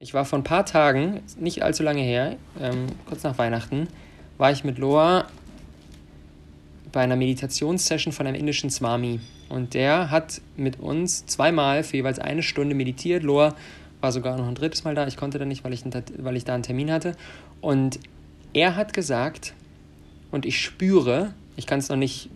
Ich 0.00 0.14
war 0.14 0.24
vor 0.24 0.38
ein 0.38 0.44
paar 0.44 0.64
Tagen, 0.64 1.22
nicht 1.40 1.64
allzu 1.64 1.82
lange 1.82 2.02
her, 2.02 2.36
ähm, 2.60 2.86
kurz 3.06 3.24
nach 3.24 3.36
Weihnachten, 3.36 3.88
war 4.36 4.52
ich 4.52 4.62
mit 4.62 4.78
Loa 4.78 5.26
bei 6.92 7.00
einer 7.00 7.16
Meditationssession 7.16 8.12
von 8.12 8.28
einem 8.28 8.36
indischen 8.36 8.70
Swami. 8.70 9.18
Und 9.48 9.74
der 9.74 10.12
hat 10.12 10.40
mit 10.56 10.78
uns 10.78 11.26
zweimal 11.26 11.82
für 11.82 11.96
jeweils 11.96 12.20
eine 12.20 12.44
Stunde 12.44 12.76
meditiert. 12.76 13.24
Loa 13.24 13.56
war 14.00 14.12
sogar 14.12 14.38
noch 14.38 14.46
ein 14.46 14.54
drittes 14.54 14.84
Mal 14.84 14.94
da. 14.94 15.04
Ich 15.08 15.16
konnte 15.16 15.40
da 15.40 15.44
nicht, 15.44 15.64
weil 15.64 15.72
ich, 15.72 15.82
weil 16.18 16.36
ich 16.36 16.44
da 16.44 16.54
einen 16.54 16.62
Termin 16.62 16.92
hatte. 16.92 17.16
Und 17.60 17.98
er 18.52 18.76
hat 18.76 18.92
gesagt, 18.92 19.52
und 20.30 20.46
ich 20.46 20.60
spüre, 20.62 21.34
ich 21.56 21.66
kann 21.66 21.80
es 21.80 21.88
noch 21.88 21.96
nicht 21.96 22.30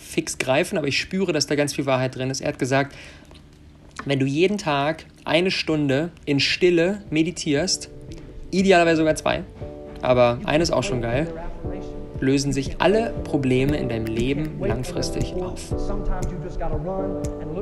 fix 0.00 0.38
greifen, 0.38 0.78
aber 0.78 0.88
ich 0.88 0.98
spüre, 0.98 1.34
dass 1.34 1.46
da 1.46 1.56
ganz 1.56 1.74
viel 1.74 1.84
Wahrheit 1.84 2.16
drin 2.16 2.30
ist. 2.30 2.40
Er 2.40 2.48
hat 2.48 2.58
gesagt, 2.58 2.96
wenn 4.06 4.18
du 4.18 4.24
jeden 4.24 4.56
Tag 4.56 5.04
eine 5.24 5.50
Stunde 5.50 6.10
in 6.24 6.40
Stille 6.40 7.02
meditierst, 7.10 7.90
idealerweise 8.50 8.98
sogar 8.98 9.14
zwei, 9.14 9.44
aber 10.02 10.38
eines 10.44 10.70
auch 10.70 10.82
schon 10.82 11.02
geil, 11.02 11.28
lösen 12.20 12.52
sich 12.52 12.76
alle 12.80 13.14
Probleme 13.24 13.76
in 13.76 13.88
deinem 13.88 14.06
Leben 14.06 14.60
langfristig 14.60 15.34
auf. 15.34 15.72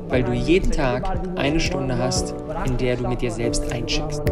Weil 0.09 0.25
du 0.25 0.33
jeden 0.33 0.71
Tag 0.71 1.21
eine 1.37 1.61
Stunde 1.61 1.99
hast, 1.99 2.35
in 2.67 2.77
der 2.77 2.97
du 2.97 3.09
mit 3.09 3.23
dir 3.23 3.31
selbst 3.31 3.73
eincheckst. 3.73 4.23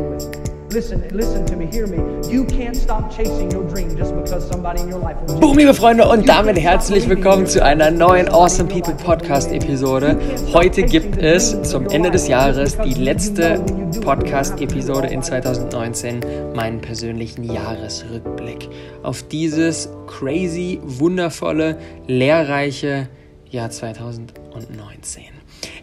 Boom, 5.41 5.59
liebe 5.59 5.73
Freunde, 5.75 6.09
und 6.09 6.29
damit 6.29 6.59
herzlich 6.59 7.09
willkommen 7.09 7.47
zu 7.47 7.63
einer 7.63 7.93
neuen 7.93 8.29
Awesome 8.29 8.69
People 8.69 8.95
Podcast 8.95 9.53
Episode. 9.53 10.19
Heute 10.53 10.83
gibt 10.83 11.19
es 11.19 11.63
zum 11.63 11.89
Ende 11.89 12.11
des 12.11 12.27
Jahres 12.27 12.77
die 12.79 12.95
letzte 12.95 13.65
Podcast 14.01 14.61
Episode 14.61 15.07
in 15.07 15.23
2019, 15.23 16.21
meinen 16.55 16.81
persönlichen 16.81 17.45
Jahresrückblick. 17.45 18.69
Auf 19.05 19.23
dieses 19.23 19.89
crazy, 20.09 20.81
wundervolle, 20.83 21.79
lehrreiche 22.09 23.09
Jahr 23.49 23.71
2019. 23.71 25.23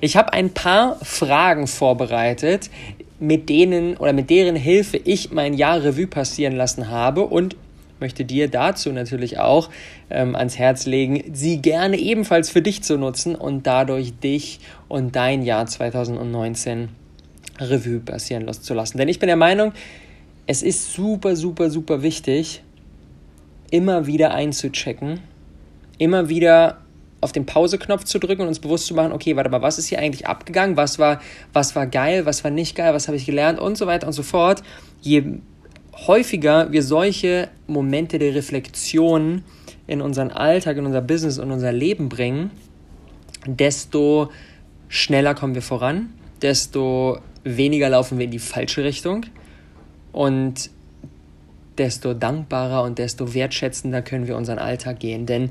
Ich 0.02 0.18
habe 0.18 0.34
ein 0.34 0.50
paar 0.50 0.98
Fragen 1.02 1.68
vorbereitet, 1.68 2.70
mit 3.20 3.50
denen 3.50 3.98
oder 3.98 4.14
mit 4.14 4.30
deren 4.30 4.56
Hilfe 4.56 4.98
ich 4.98 5.32
mein 5.32 5.54
Jahr 5.54 5.84
Revue 5.84 6.08
passieren 6.08 6.56
lassen 6.56 6.90
habe 6.90 7.24
und 7.24 7.56
möchte 8.00 8.26
dir 8.26 8.50
dazu 8.50 8.92
natürlich 8.92 9.40
auch 9.40 9.70
ähm, 10.10 10.36
ans 10.36 10.58
Herz 10.58 10.86
legen, 10.86 11.24
sie 11.34 11.62
gerne 11.62 11.98
ebenfalls 11.98 12.50
für 12.50 12.62
dich 12.62 12.84
zu 12.84 12.98
nutzen 12.98 13.36
und 13.36 13.66
dadurch 13.66 14.14
dich 14.20 14.60
und 14.90 15.16
dein 15.16 15.42
Jahr 15.44 15.66
2019 15.66 16.90
Revue 17.60 18.00
passieren 18.00 18.52
zu 18.52 18.74
lassen. 18.74 18.98
Denn 18.98 19.08
ich 19.08 19.20
bin 19.20 19.28
der 19.28 19.38
Meinung, 19.38 19.72
es 20.48 20.64
ist 20.64 20.94
super, 20.94 21.36
super, 21.36 21.70
super 21.70 22.02
wichtig, 22.02 22.62
immer 23.72 24.06
wieder 24.06 24.34
einzuchecken, 24.34 25.22
immer 25.98 26.28
wieder 26.28 26.83
auf 27.24 27.32
den 27.32 27.46
Pause-Knopf 27.46 28.04
zu 28.04 28.20
drücken 28.20 28.44
und 28.44 28.48
uns 28.50 28.60
bewusst 28.60 28.88
zu 28.88 28.94
machen, 28.94 29.12
okay, 29.12 29.36
warte 29.36 29.50
mal, 29.50 29.62
was 29.62 29.78
ist 29.78 29.88
hier 29.88 30.00
eigentlich 30.00 30.28
abgegangen? 30.28 30.78
Was 30.78 31.00
war, 31.00 31.22
was 31.54 31.76
war 31.76 31.88
geil, 31.88 32.26
was 32.26 32.44
war 32.44 32.52
nicht 32.52 32.76
geil, 32.76 32.94
was 32.94 33.08
habe 33.08 33.18
ich 33.18 33.26
gelernt 33.26 33.60
und 33.60 33.78
so 33.78 33.88
weiter 33.88 34.08
und 34.08 34.14
so 34.14 34.24
fort. 34.24 34.62
Je 35.02 35.24
häufiger 36.08 36.72
wir 36.72 36.84
solche 36.84 37.50
Momente 37.68 38.20
der 38.20 38.36
Reflexion 38.36 39.44
in 39.88 40.02
unseren 40.02 40.32
Alltag, 40.32 40.78
in 40.78 40.86
unser 40.86 41.02
Business 41.02 41.40
und 41.40 41.52
unser 41.52 41.72
Leben 41.72 42.10
bringen, 42.10 42.52
desto 43.46 44.30
schneller 44.88 45.34
kommen 45.34 45.56
wir 45.56 45.62
voran, 45.62 46.14
desto 46.42 47.20
weniger 47.44 47.90
laufen 47.90 48.18
wir 48.18 48.26
in 48.26 48.32
die 48.32 48.40
falsche 48.40 48.84
Richtung 48.84 49.26
und 50.12 50.70
desto 51.78 52.14
dankbarer 52.14 52.84
und 52.84 53.00
desto 53.00 53.34
wertschätzender 53.34 54.02
können 54.02 54.28
wir 54.28 54.38
unseren 54.38 54.60
Alltag 54.60 55.00
gehen. 55.00 55.26
Denn 55.26 55.50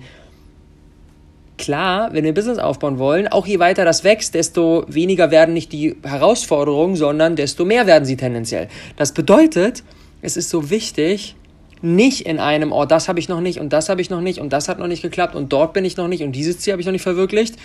klar, 1.63 2.13
wenn 2.13 2.25
wir 2.25 2.33
ein 2.33 2.35
Business 2.35 2.59
aufbauen 2.59 2.99
wollen, 2.99 3.29
auch 3.29 3.47
je 3.47 3.59
weiter 3.59 3.85
das 3.85 4.05
wächst, 4.05 4.35
desto 4.35 4.85
weniger 4.89 5.31
werden 5.31 5.55
nicht 5.55 5.73
die 5.73 5.97
Herausforderungen, 6.03 6.97
sondern 6.97 7.37
desto 7.37 7.65
mehr 7.65 7.87
werden 7.87 8.05
sie 8.05 8.17
tendenziell. 8.17 8.69
Das 8.97 9.13
bedeutet, 9.13 9.83
es 10.21 10.37
ist 10.37 10.51
so 10.51 10.69
wichtig, 10.69 11.37
nicht 11.81 12.27
in 12.27 12.39
einem, 12.39 12.73
oh, 12.73 12.85
das 12.85 13.09
habe 13.09 13.19
ich 13.19 13.29
noch 13.29 13.41
nicht 13.41 13.61
und 13.61 13.73
das 13.73 13.89
habe 13.89 14.01
ich 14.01 14.11
noch 14.11 14.21
nicht 14.21 14.41
und 14.41 14.53
das 14.53 14.69
hat 14.69 14.79
noch 14.79 14.87
nicht 14.87 15.03
geklappt 15.03 15.35
und 15.35 15.53
dort 15.53 15.73
bin 15.73 15.85
ich 15.85 15.97
noch 15.97 16.09
nicht 16.09 16.23
und 16.23 16.33
dieses 16.33 16.59
Ziel 16.59 16.73
habe 16.73 16.81
ich 16.81 16.87
noch 16.87 16.93
nicht 16.93 17.03
verwirklicht, 17.03 17.57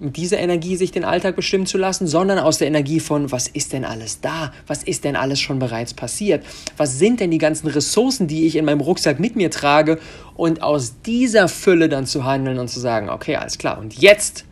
mit 0.00 0.16
dieser 0.16 0.38
Energie 0.38 0.76
sich 0.76 0.90
den 0.90 1.04
Alltag 1.04 1.36
bestimmen 1.36 1.66
zu 1.66 1.76
lassen, 1.76 2.06
sondern 2.06 2.38
aus 2.38 2.58
der 2.58 2.68
Energie 2.68 3.00
von, 3.00 3.30
was 3.30 3.48
ist 3.48 3.72
denn 3.74 3.84
alles 3.84 4.20
da? 4.20 4.52
Was 4.66 4.82
ist 4.82 5.04
denn 5.04 5.14
alles 5.14 5.40
schon 5.40 5.58
bereits 5.58 5.92
passiert? 5.92 6.44
Was 6.78 6.98
sind 6.98 7.20
denn 7.20 7.30
die 7.30 7.38
ganzen 7.38 7.68
Ressourcen, 7.68 8.26
die 8.26 8.46
ich 8.46 8.56
in 8.56 8.64
meinem 8.64 8.80
Rucksack 8.80 9.20
mit 9.20 9.36
mir 9.36 9.50
trage? 9.50 9.98
Und 10.34 10.62
aus 10.62 11.02
dieser 11.02 11.48
Fülle 11.48 11.90
dann 11.90 12.06
zu 12.06 12.24
handeln 12.24 12.58
und 12.58 12.68
zu 12.68 12.80
sagen, 12.80 13.10
okay, 13.10 13.36
alles 13.36 13.58
klar. 13.58 13.78
Und 13.78 13.94
jetzt 13.94 14.46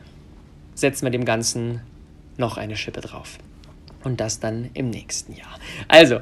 setzen 0.74 1.06
wir 1.06 1.10
dem 1.10 1.24
Ganzen 1.24 1.80
noch 2.36 2.58
eine 2.58 2.76
Schippe 2.76 3.00
drauf. 3.00 3.38
Und 4.04 4.20
das 4.20 4.40
dann 4.40 4.68
im 4.74 4.90
nächsten 4.90 5.34
Jahr. 5.34 5.58
Also, 5.88 6.20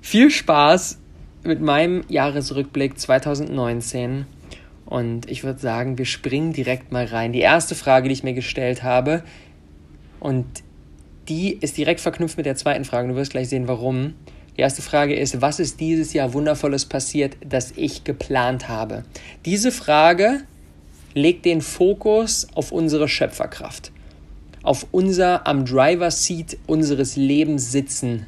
viel 0.00 0.30
Spaß 0.30 0.98
mit 1.42 1.60
meinem 1.60 2.04
Jahresrückblick 2.08 2.98
2019 2.98 4.26
und 4.90 5.30
ich 5.30 5.44
würde 5.44 5.60
sagen, 5.60 5.96
wir 5.98 6.04
springen 6.04 6.52
direkt 6.52 6.90
mal 6.92 7.06
rein. 7.06 7.32
Die 7.32 7.40
erste 7.40 7.74
Frage, 7.74 8.08
die 8.08 8.12
ich 8.12 8.24
mir 8.24 8.34
gestellt 8.34 8.82
habe, 8.82 9.22
und 10.18 10.44
die 11.28 11.52
ist 11.52 11.78
direkt 11.78 12.00
verknüpft 12.00 12.36
mit 12.36 12.44
der 12.44 12.56
zweiten 12.56 12.84
Frage. 12.84 13.08
Du 13.08 13.14
wirst 13.14 13.30
gleich 13.30 13.48
sehen, 13.48 13.68
warum. 13.68 14.14
Die 14.56 14.60
erste 14.60 14.82
Frage 14.82 15.14
ist, 15.14 15.40
was 15.40 15.60
ist 15.60 15.78
dieses 15.78 16.12
Jahr 16.12 16.34
Wundervolles 16.34 16.84
passiert, 16.86 17.36
das 17.48 17.72
ich 17.76 18.02
geplant 18.02 18.68
habe? 18.68 19.04
Diese 19.44 19.70
Frage 19.70 20.40
legt 21.14 21.44
den 21.44 21.60
Fokus 21.60 22.48
auf 22.54 22.72
unsere 22.72 23.08
Schöpferkraft, 23.08 23.92
auf 24.64 24.88
unser 24.90 25.46
am 25.46 25.64
Driver 25.64 26.10
Seat 26.10 26.58
unseres 26.66 27.14
Lebens 27.14 27.70
sitzen 27.70 28.26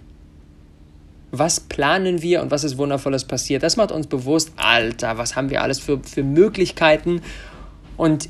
was 1.33 1.61
planen 1.61 2.23
wir 2.23 2.43
und 2.43 2.51
was 2.51 2.63
ist 2.63 2.79
Wundervolles 2.79 3.25
passiert. 3.25 3.63
Das 3.63 3.77
macht 3.77 3.91
uns 3.91 4.07
bewusst, 4.07 4.53
Alter, 4.57 5.17
was 5.19 5.35
haben 5.35 5.51
wir 5.51 5.63
alles 5.63 5.81
für, 5.81 5.99
für 6.05 6.23
Möglichkeiten 6.23 7.23
und 7.97 8.29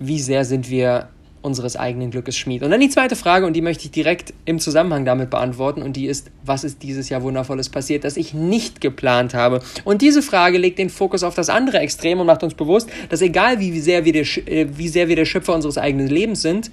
wie 0.00 0.18
sehr 0.18 0.44
sind 0.44 0.68
wir 0.68 1.08
unseres 1.40 1.76
eigenen 1.76 2.10
Glückes 2.10 2.36
Schmied. 2.36 2.64
Und 2.64 2.72
dann 2.72 2.80
die 2.80 2.88
zweite 2.88 3.14
Frage, 3.14 3.46
und 3.46 3.54
die 3.54 3.62
möchte 3.62 3.84
ich 3.84 3.92
direkt 3.92 4.34
im 4.44 4.58
Zusammenhang 4.58 5.04
damit 5.04 5.30
beantworten, 5.30 5.82
und 5.82 5.94
die 5.94 6.06
ist, 6.06 6.30
was 6.44 6.64
ist 6.64 6.82
dieses 6.82 7.08
Jahr 7.08 7.22
Wundervolles 7.22 7.68
passiert, 7.68 8.02
das 8.02 8.16
ich 8.16 8.34
nicht 8.34 8.80
geplant 8.80 9.34
habe? 9.34 9.62
Und 9.84 10.02
diese 10.02 10.20
Frage 10.20 10.58
legt 10.58 10.80
den 10.80 10.90
Fokus 10.90 11.22
auf 11.22 11.36
das 11.36 11.48
andere 11.48 11.78
Extrem 11.78 12.18
und 12.18 12.26
macht 12.26 12.42
uns 12.42 12.54
bewusst, 12.54 12.90
dass 13.08 13.22
egal 13.22 13.60
wie 13.60 13.78
sehr 13.80 14.04
wir 14.04 14.12
der, 14.12 14.26
äh, 14.48 14.66
wie 14.76 14.88
sehr 14.88 15.08
wir 15.08 15.16
der 15.16 15.26
Schöpfer 15.26 15.54
unseres 15.54 15.78
eigenen 15.78 16.08
Lebens 16.08 16.42
sind, 16.42 16.72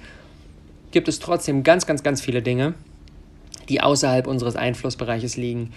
gibt 0.90 1.08
es 1.08 1.20
trotzdem 1.20 1.62
ganz, 1.62 1.86
ganz, 1.86 2.02
ganz 2.02 2.20
viele 2.20 2.42
Dinge, 2.42 2.74
die 3.68 3.80
außerhalb 3.80 4.26
unseres 4.26 4.56
Einflussbereiches 4.56 5.36
liegen. 5.36 5.72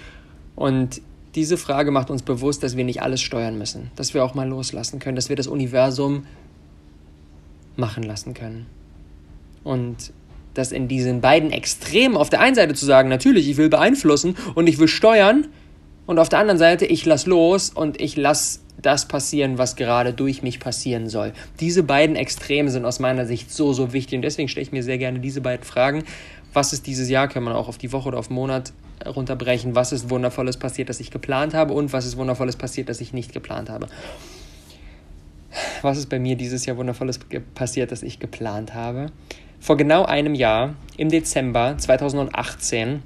Und 0.56 1.02
diese 1.36 1.58
Frage 1.58 1.92
macht 1.92 2.10
uns 2.10 2.22
bewusst, 2.22 2.64
dass 2.64 2.76
wir 2.76 2.84
nicht 2.84 3.02
alles 3.02 3.22
steuern 3.22 3.58
müssen, 3.58 3.92
dass 3.96 4.14
wir 4.14 4.24
auch 4.24 4.34
mal 4.34 4.48
loslassen 4.48 5.00
können, 5.00 5.16
dass 5.16 5.30
wir 5.30 5.36
das 5.36 5.48
Universum 5.48 6.26
machen 7.76 8.04
lassen 8.04 8.34
können. 8.34 8.66
Und 9.64 10.12
dass 10.54 10.72
in 10.72 10.88
diesen 10.88 11.22
beiden 11.22 11.52
Extremen 11.52 12.18
auf 12.18 12.30
der 12.30 12.42
einen 12.42 12.56
Seite 12.56 12.74
zu 12.74 12.86
sagen, 12.86 13.10
natürlich, 13.10 13.48
ich 13.48 13.58
will 13.58 13.70
beeinflussen 13.70 14.36
und 14.56 14.68
ich 14.68 14.80
will 14.80 14.88
steuern, 14.88 15.48
und 16.10 16.18
auf 16.18 16.28
der 16.28 16.40
anderen 16.40 16.58
Seite, 16.58 16.88
ich 16.88 17.06
lass 17.06 17.28
los 17.28 17.70
und 17.70 18.02
ich 18.02 18.16
lass 18.16 18.62
das 18.82 19.08
passieren, 19.08 19.60
was 19.60 19.76
gerade 19.76 20.12
durch 20.12 20.42
mich 20.42 20.60
passieren 20.60 21.08
soll. 21.08 21.34
Diese 21.60 21.84
beiden 21.84 22.16
Extreme 22.16 22.72
sind 22.72 22.84
aus 22.84 23.00
meiner 23.00 23.28
Sicht 23.28 23.54
so, 23.54 23.74
so 23.74 23.94
wichtig 23.94 24.16
und 24.16 24.24
deswegen 24.24 24.50
stelle 24.50 24.64
ich 24.64 24.72
mir 24.72 24.82
sehr 24.82 24.98
gerne 24.98 25.20
diese 25.20 25.40
beiden 25.40 25.64
Fragen, 25.64 26.04
was 26.54 26.74
ist 26.74 26.88
dieses 26.88 27.10
Jahr, 27.10 27.28
kann 27.28 27.44
man 27.44 27.54
auch 27.54 27.68
auf 27.68 27.78
die 27.78 27.92
Woche 27.92 28.08
oder 28.08 28.20
auf 28.20 28.28
den 28.28 28.36
Monat 28.36 28.74
runterbrechen, 29.06 29.75
was 29.75 29.92
ist 29.92 30.10
Wundervolles 30.10 30.57
passiert, 30.57 30.90
das 30.90 31.00
ich 31.00 31.12
geplant 31.12 31.54
habe 31.54 31.74
und 31.74 31.94
was 31.94 32.06
ist 32.06 32.18
Wundervolles 32.18 32.56
passiert, 32.56 32.90
das 32.90 33.01
ich 33.01 33.13
nicht 33.13 33.34
geplant 33.34 33.69
habe. 33.69 33.88
Was 35.81 35.98
ist 35.98 36.10
bei 36.10 36.19
mir 36.19 36.36
dieses 36.36 36.66
Jahr 36.66 36.78
Wundervolles 36.78 37.19
passiert, 37.56 37.92
das 37.92 38.04
ich 38.04 38.19
geplant 38.19 38.74
habe? 38.74 39.07
Vor 39.60 39.78
genau 39.78 40.06
einem 40.06 40.36
Jahr, 40.36 40.75
im 40.98 41.10
Dezember 41.10 41.78
2018, 41.78 43.01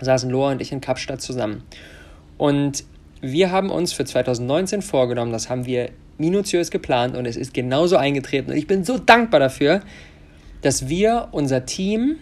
saßen 0.00 0.30
Loa 0.30 0.52
und 0.52 0.62
ich 0.62 0.72
in 0.72 0.80
Kapstadt 0.80 1.20
zusammen. 1.20 1.62
Und 2.38 2.84
wir 3.20 3.50
haben 3.50 3.70
uns 3.70 3.92
für 3.92 4.04
2019 4.04 4.82
vorgenommen, 4.82 5.32
das 5.32 5.48
haben 5.48 5.66
wir 5.66 5.90
minutiös 6.18 6.70
geplant 6.70 7.16
und 7.16 7.26
es 7.26 7.36
ist 7.36 7.54
genauso 7.54 7.96
eingetreten. 7.96 8.50
Und 8.50 8.56
ich 8.56 8.66
bin 8.66 8.84
so 8.84 8.98
dankbar 8.98 9.40
dafür, 9.40 9.80
dass 10.60 10.88
wir 10.88 11.28
unser 11.32 11.66
Team 11.66 12.16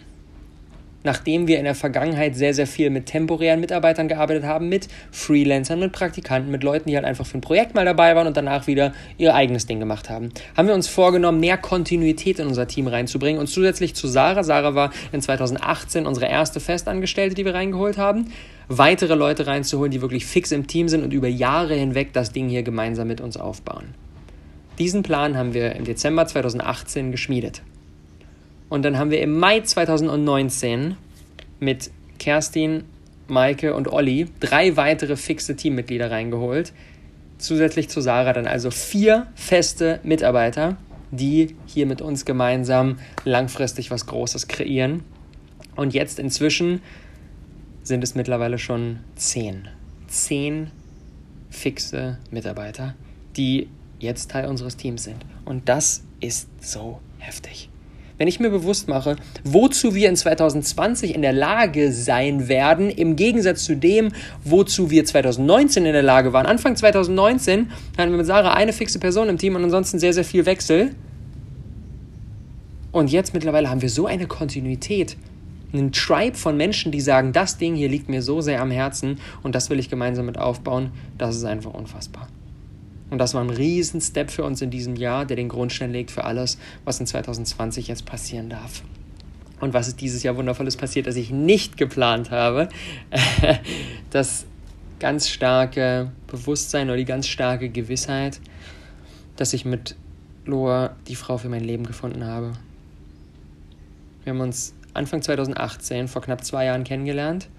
nachdem 1.03 1.47
wir 1.47 1.57
in 1.57 1.65
der 1.65 1.75
Vergangenheit 1.75 2.35
sehr, 2.35 2.53
sehr 2.53 2.67
viel 2.67 2.89
mit 2.89 3.05
temporären 3.07 3.59
Mitarbeitern 3.59 4.07
gearbeitet 4.07 4.43
haben, 4.43 4.69
mit 4.69 4.87
Freelancern, 5.11 5.79
mit 5.79 5.91
Praktikanten, 5.91 6.51
mit 6.51 6.63
Leuten, 6.63 6.89
die 6.89 6.95
halt 6.95 7.05
einfach 7.05 7.25
für 7.25 7.37
ein 7.37 7.41
Projekt 7.41 7.75
mal 7.75 7.85
dabei 7.85 8.15
waren 8.15 8.27
und 8.27 8.37
danach 8.37 8.67
wieder 8.67 8.93
ihr 9.17 9.35
eigenes 9.35 9.65
Ding 9.65 9.79
gemacht 9.79 10.09
haben, 10.09 10.29
haben 10.55 10.67
wir 10.67 10.75
uns 10.75 10.87
vorgenommen, 10.87 11.39
mehr 11.39 11.57
Kontinuität 11.57 12.39
in 12.39 12.47
unser 12.47 12.67
Team 12.67 12.87
reinzubringen 12.87 13.39
und 13.39 13.47
zusätzlich 13.47 13.95
zu 13.95 14.07
Sarah, 14.07 14.43
Sarah 14.43 14.75
war 14.75 14.91
in 15.11 15.21
2018 15.21 16.05
unsere 16.05 16.27
erste 16.27 16.59
Festangestellte, 16.59 17.35
die 17.35 17.45
wir 17.45 17.53
reingeholt 17.53 17.97
haben, 17.97 18.31
weitere 18.67 19.15
Leute 19.15 19.47
reinzuholen, 19.47 19.91
die 19.91 20.01
wirklich 20.01 20.25
fix 20.25 20.51
im 20.51 20.67
Team 20.67 20.87
sind 20.87 21.03
und 21.03 21.13
über 21.13 21.27
Jahre 21.27 21.75
hinweg 21.75 22.13
das 22.13 22.31
Ding 22.31 22.47
hier 22.47 22.63
gemeinsam 22.63 23.07
mit 23.07 23.21
uns 23.21 23.37
aufbauen. 23.37 23.95
Diesen 24.79 25.03
Plan 25.03 25.37
haben 25.37 25.53
wir 25.53 25.75
im 25.75 25.83
Dezember 25.83 26.25
2018 26.25 27.11
geschmiedet. 27.11 27.61
Und 28.71 28.83
dann 28.83 28.97
haben 28.97 29.11
wir 29.11 29.19
im 29.19 29.37
Mai 29.37 29.59
2019 29.59 30.95
mit 31.59 31.91
Kerstin, 32.19 32.85
Maike 33.27 33.75
und 33.75 33.89
Olli 33.91 34.29
drei 34.39 34.77
weitere 34.77 35.17
fixe 35.17 35.57
Teammitglieder 35.57 36.09
reingeholt. 36.09 36.71
Zusätzlich 37.37 37.89
zu 37.89 37.99
Sarah 37.99 38.31
dann 38.31 38.47
also 38.47 38.71
vier 38.71 39.27
feste 39.35 39.99
Mitarbeiter, 40.03 40.77
die 41.11 41.57
hier 41.65 41.85
mit 41.85 42.01
uns 42.01 42.23
gemeinsam 42.23 42.97
langfristig 43.25 43.91
was 43.91 44.05
Großes 44.05 44.47
kreieren. 44.47 45.03
Und 45.75 45.93
jetzt 45.93 46.17
inzwischen 46.17 46.81
sind 47.83 48.05
es 48.05 48.15
mittlerweile 48.15 48.57
schon 48.57 48.99
zehn. 49.17 49.67
Zehn 50.07 50.71
fixe 51.49 52.19
Mitarbeiter, 52.31 52.95
die 53.35 53.67
jetzt 53.99 54.31
Teil 54.31 54.47
unseres 54.47 54.77
Teams 54.77 55.03
sind. 55.03 55.25
Und 55.43 55.67
das 55.67 56.03
ist 56.21 56.47
so 56.61 57.01
heftig 57.19 57.70
wenn 58.21 58.27
ich 58.27 58.39
mir 58.39 58.51
bewusst 58.51 58.87
mache, 58.87 59.15
wozu 59.43 59.95
wir 59.95 60.07
in 60.07 60.15
2020 60.15 61.15
in 61.15 61.23
der 61.23 61.33
Lage 61.33 61.91
sein 61.91 62.47
werden, 62.47 62.91
im 62.91 63.15
Gegensatz 63.15 63.63
zu 63.63 63.75
dem, 63.75 64.11
wozu 64.43 64.91
wir 64.91 65.05
2019 65.05 65.87
in 65.87 65.93
der 65.93 66.03
Lage 66.03 66.31
waren. 66.31 66.45
Anfang 66.45 66.75
2019 66.75 67.71
hatten 67.97 68.11
wir 68.11 68.17
mit 68.17 68.27
Sarah 68.27 68.53
eine 68.53 68.73
fixe 68.73 68.99
Person 68.99 69.27
im 69.27 69.39
Team 69.39 69.55
und 69.55 69.63
ansonsten 69.63 69.97
sehr, 69.97 70.13
sehr 70.13 70.23
viel 70.23 70.45
Wechsel. 70.45 70.91
Und 72.91 73.11
jetzt 73.11 73.33
mittlerweile 73.33 73.71
haben 73.71 73.81
wir 73.81 73.89
so 73.89 74.05
eine 74.05 74.27
Kontinuität, 74.27 75.17
einen 75.73 75.91
Tribe 75.91 76.37
von 76.37 76.55
Menschen, 76.55 76.91
die 76.91 77.01
sagen, 77.01 77.33
das 77.33 77.57
Ding 77.57 77.73
hier 77.73 77.89
liegt 77.89 78.07
mir 78.07 78.21
so 78.21 78.39
sehr 78.39 78.61
am 78.61 78.69
Herzen 78.69 79.17
und 79.41 79.55
das 79.55 79.71
will 79.71 79.79
ich 79.79 79.89
gemeinsam 79.89 80.27
mit 80.27 80.37
aufbauen. 80.37 80.91
Das 81.17 81.35
ist 81.35 81.45
einfach 81.45 81.73
unfassbar. 81.73 82.27
Und 83.11 83.17
das 83.17 83.33
war 83.33 83.43
ein 83.43 83.49
Riesen-Step 83.49 84.31
für 84.31 84.45
uns 84.45 84.61
in 84.61 84.71
diesem 84.71 84.95
Jahr, 84.95 85.25
der 85.25 85.35
den 85.35 85.49
Grundstein 85.49 85.91
legt 85.91 86.09
für 86.11 86.23
alles, 86.23 86.57
was 86.85 86.99
in 86.99 87.05
2020 87.05 87.87
jetzt 87.87 88.05
passieren 88.05 88.49
darf. 88.49 88.83
Und 89.59 89.73
was 89.73 89.89
ist 89.89 90.01
dieses 90.01 90.23
Jahr 90.23 90.37
Wundervolles 90.37 90.77
passiert, 90.77 91.05
das 91.05 91.17
ich 91.17 91.29
nicht 91.29 91.77
geplant 91.77 92.31
habe? 92.31 92.69
das 94.09 94.45
ganz 94.99 95.27
starke 95.27 96.11
Bewusstsein 96.27 96.87
oder 96.87 96.97
die 96.97 97.05
ganz 97.05 97.27
starke 97.27 97.69
Gewissheit, 97.69 98.39
dass 99.35 99.53
ich 99.53 99.65
mit 99.65 99.95
Loa 100.45 100.95
die 101.07 101.15
Frau 101.15 101.37
für 101.37 101.49
mein 101.49 101.63
Leben 101.63 101.85
gefunden 101.85 102.25
habe. 102.25 102.53
Wir 104.23 104.33
haben 104.33 104.39
uns 104.39 104.73
Anfang 104.93 105.21
2018, 105.21 106.07
vor 106.07 106.21
knapp 106.21 106.45
zwei 106.45 106.65
Jahren 106.65 106.85
kennengelernt 106.85 107.49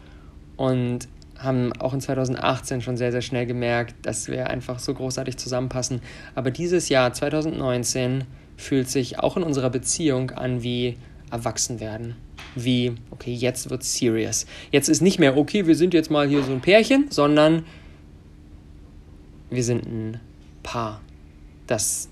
und 0.57 1.09
haben 1.43 1.73
auch 1.75 1.95
in 1.95 2.01
2018 2.01 2.81
schon 2.81 2.97
sehr, 2.97 3.13
sehr 3.13 3.23
schnell 3.23 3.47
gemerkt, 3.47 3.95
dass 4.03 4.29
wir 4.29 4.49
einfach 4.49 4.79
so 4.79 4.95
großartig 4.95 5.37
zusammenpassen. 5.37 6.01
Aber 6.35 6.51
dieses 6.51 6.89
Jahr, 6.89 7.13
2019, 7.13 8.25
fühlt 8.57 8.89
sich 8.89 9.19
auch 9.19 9.37
in 9.37 9.43
unserer 9.43 9.71
Beziehung 9.71 10.31
an 10.31 10.63
wie 10.63 10.97
erwachsen 11.31 11.81
werden. 11.81 12.17
Wie, 12.55 12.95
okay, 13.11 13.33
jetzt 13.33 13.71
wird 13.71 13.83
serious. 13.83 14.47
Jetzt 14.71 14.89
ist 14.89 15.01
nicht 15.01 15.19
mehr, 15.19 15.37
okay, 15.37 15.67
wir 15.67 15.75
sind 15.75 15.95
jetzt 15.95 16.11
mal 16.11 16.29
hier 16.29 16.43
so 16.43 16.53
ein 16.53 16.61
Pärchen, 16.61 17.07
sondern 17.11 17.65
wir 19.51 19.65
sind 19.65 19.87
ein 19.87 20.21
Paar, 20.63 21.01
das 21.67 22.09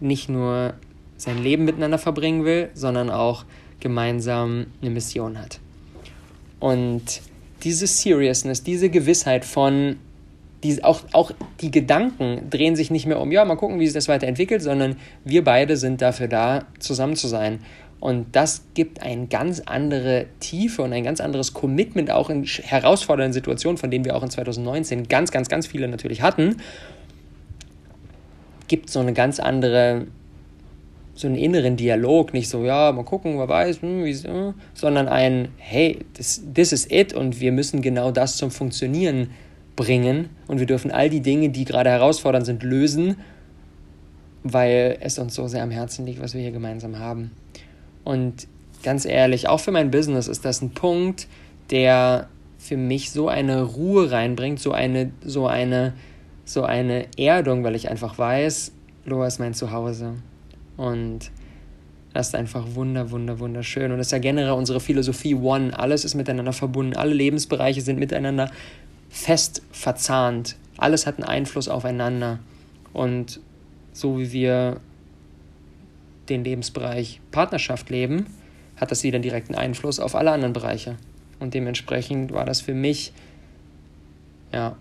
nicht 0.00 0.28
nur 0.28 0.74
sein 1.16 1.42
Leben 1.42 1.64
miteinander 1.64 1.98
verbringen 1.98 2.44
will, 2.44 2.70
sondern 2.74 3.10
auch 3.10 3.44
gemeinsam 3.80 4.66
eine 4.80 4.90
Mission 4.90 5.38
hat. 5.38 5.60
Und 6.60 7.22
diese 7.64 7.86
Seriousness, 7.86 8.62
diese 8.62 8.88
Gewissheit 8.88 9.44
von, 9.44 9.96
die, 10.62 10.82
auch, 10.84 11.02
auch 11.12 11.32
die 11.60 11.70
Gedanken 11.70 12.48
drehen 12.50 12.76
sich 12.76 12.90
nicht 12.90 13.06
mehr 13.06 13.20
um, 13.20 13.32
ja, 13.32 13.44
mal 13.44 13.56
gucken, 13.56 13.80
wie 13.80 13.86
sich 13.86 13.94
das 13.94 14.08
weiterentwickelt, 14.08 14.62
sondern 14.62 14.96
wir 15.24 15.44
beide 15.44 15.76
sind 15.76 16.02
dafür 16.02 16.28
da, 16.28 16.66
zusammen 16.78 17.16
zu 17.16 17.28
sein. 17.28 17.60
Und 18.00 18.36
das 18.36 18.64
gibt 18.74 19.02
eine 19.02 19.26
ganz 19.26 19.60
andere 19.60 20.26
Tiefe 20.38 20.82
und 20.82 20.92
ein 20.92 21.02
ganz 21.02 21.20
anderes 21.20 21.52
Commitment 21.52 22.12
auch 22.12 22.30
in 22.30 22.44
herausfordernden 22.44 23.32
Situationen, 23.32 23.76
von 23.76 23.90
denen 23.90 24.04
wir 24.04 24.14
auch 24.14 24.22
in 24.22 24.30
2019 24.30 25.08
ganz, 25.08 25.32
ganz, 25.32 25.48
ganz 25.48 25.66
viele 25.66 25.88
natürlich 25.88 26.22
hatten, 26.22 26.58
gibt 28.68 28.90
so 28.90 29.00
eine 29.00 29.14
ganz 29.14 29.40
andere 29.40 30.06
so 31.18 31.26
einen 31.26 31.36
inneren 31.36 31.76
Dialog, 31.76 32.32
nicht 32.32 32.48
so, 32.48 32.64
ja, 32.64 32.92
mal 32.92 33.04
gucken, 33.04 33.38
wer 33.38 33.48
weiß, 33.48 33.82
hm, 33.82 34.04
wie, 34.04 34.14
hm, 34.14 34.54
sondern 34.72 35.08
ein, 35.08 35.48
hey, 35.56 35.98
this, 36.14 36.42
this 36.54 36.72
is 36.72 36.86
it 36.90 37.12
und 37.12 37.40
wir 37.40 37.50
müssen 37.50 37.82
genau 37.82 38.10
das 38.10 38.36
zum 38.36 38.50
Funktionieren 38.50 39.30
bringen 39.74 40.30
und 40.46 40.60
wir 40.60 40.66
dürfen 40.66 40.90
all 40.90 41.10
die 41.10 41.20
Dinge, 41.20 41.50
die 41.50 41.64
gerade 41.64 41.90
herausfordernd 41.90 42.46
sind, 42.46 42.62
lösen, 42.62 43.16
weil 44.44 44.96
es 45.00 45.18
uns 45.18 45.34
so 45.34 45.48
sehr 45.48 45.62
am 45.62 45.70
Herzen 45.70 46.06
liegt, 46.06 46.22
was 46.22 46.34
wir 46.34 46.40
hier 46.40 46.52
gemeinsam 46.52 46.98
haben. 46.98 47.32
Und 48.04 48.46
ganz 48.82 49.04
ehrlich, 49.04 49.48
auch 49.48 49.60
für 49.60 49.72
mein 49.72 49.90
Business 49.90 50.28
ist 50.28 50.44
das 50.44 50.62
ein 50.62 50.70
Punkt, 50.70 51.26
der 51.70 52.28
für 52.58 52.76
mich 52.76 53.10
so 53.10 53.28
eine 53.28 53.62
Ruhe 53.62 54.10
reinbringt, 54.10 54.60
so 54.60 54.72
eine, 54.72 55.10
so 55.24 55.46
eine, 55.46 55.94
so 56.44 56.62
eine 56.62 57.06
Erdung, 57.16 57.64
weil 57.64 57.74
ich 57.74 57.90
einfach 57.90 58.18
weiß, 58.18 58.72
Loa 59.04 59.26
ist 59.26 59.40
mein 59.40 59.54
Zuhause. 59.54 60.14
Und 60.78 61.30
das 62.14 62.28
ist 62.28 62.34
einfach 62.34 62.74
wunder, 62.74 63.10
wunder, 63.10 63.38
wunderschön. 63.38 63.92
Und 63.92 63.98
das 63.98 64.06
ist 64.06 64.12
ja 64.12 64.18
generell 64.18 64.52
unsere 64.52 64.80
Philosophie 64.80 65.34
One. 65.34 65.78
Alles 65.78 66.06
ist 66.06 66.14
miteinander 66.14 66.54
verbunden. 66.54 66.96
Alle 66.96 67.12
Lebensbereiche 67.12 67.82
sind 67.82 67.98
miteinander 67.98 68.50
fest 69.10 69.62
verzahnt. 69.70 70.56
Alles 70.78 71.06
hat 71.06 71.16
einen 71.16 71.24
Einfluss 71.24 71.68
aufeinander. 71.68 72.38
Und 72.94 73.40
so 73.92 74.18
wie 74.18 74.32
wir 74.32 74.80
den 76.28 76.44
Lebensbereich 76.44 77.20
Partnerschaft 77.30 77.90
leben, 77.90 78.26
hat 78.76 78.90
das 78.90 79.02
wieder 79.02 79.16
einen 79.16 79.22
direkten 79.22 79.54
Einfluss 79.54 79.98
auf 79.98 80.14
alle 80.14 80.30
anderen 80.30 80.52
Bereiche. 80.52 80.96
Und 81.40 81.54
dementsprechend 81.54 82.32
war 82.32 82.44
das 82.44 82.60
für 82.60 82.74
mich 82.74 83.12
ja 84.52 84.76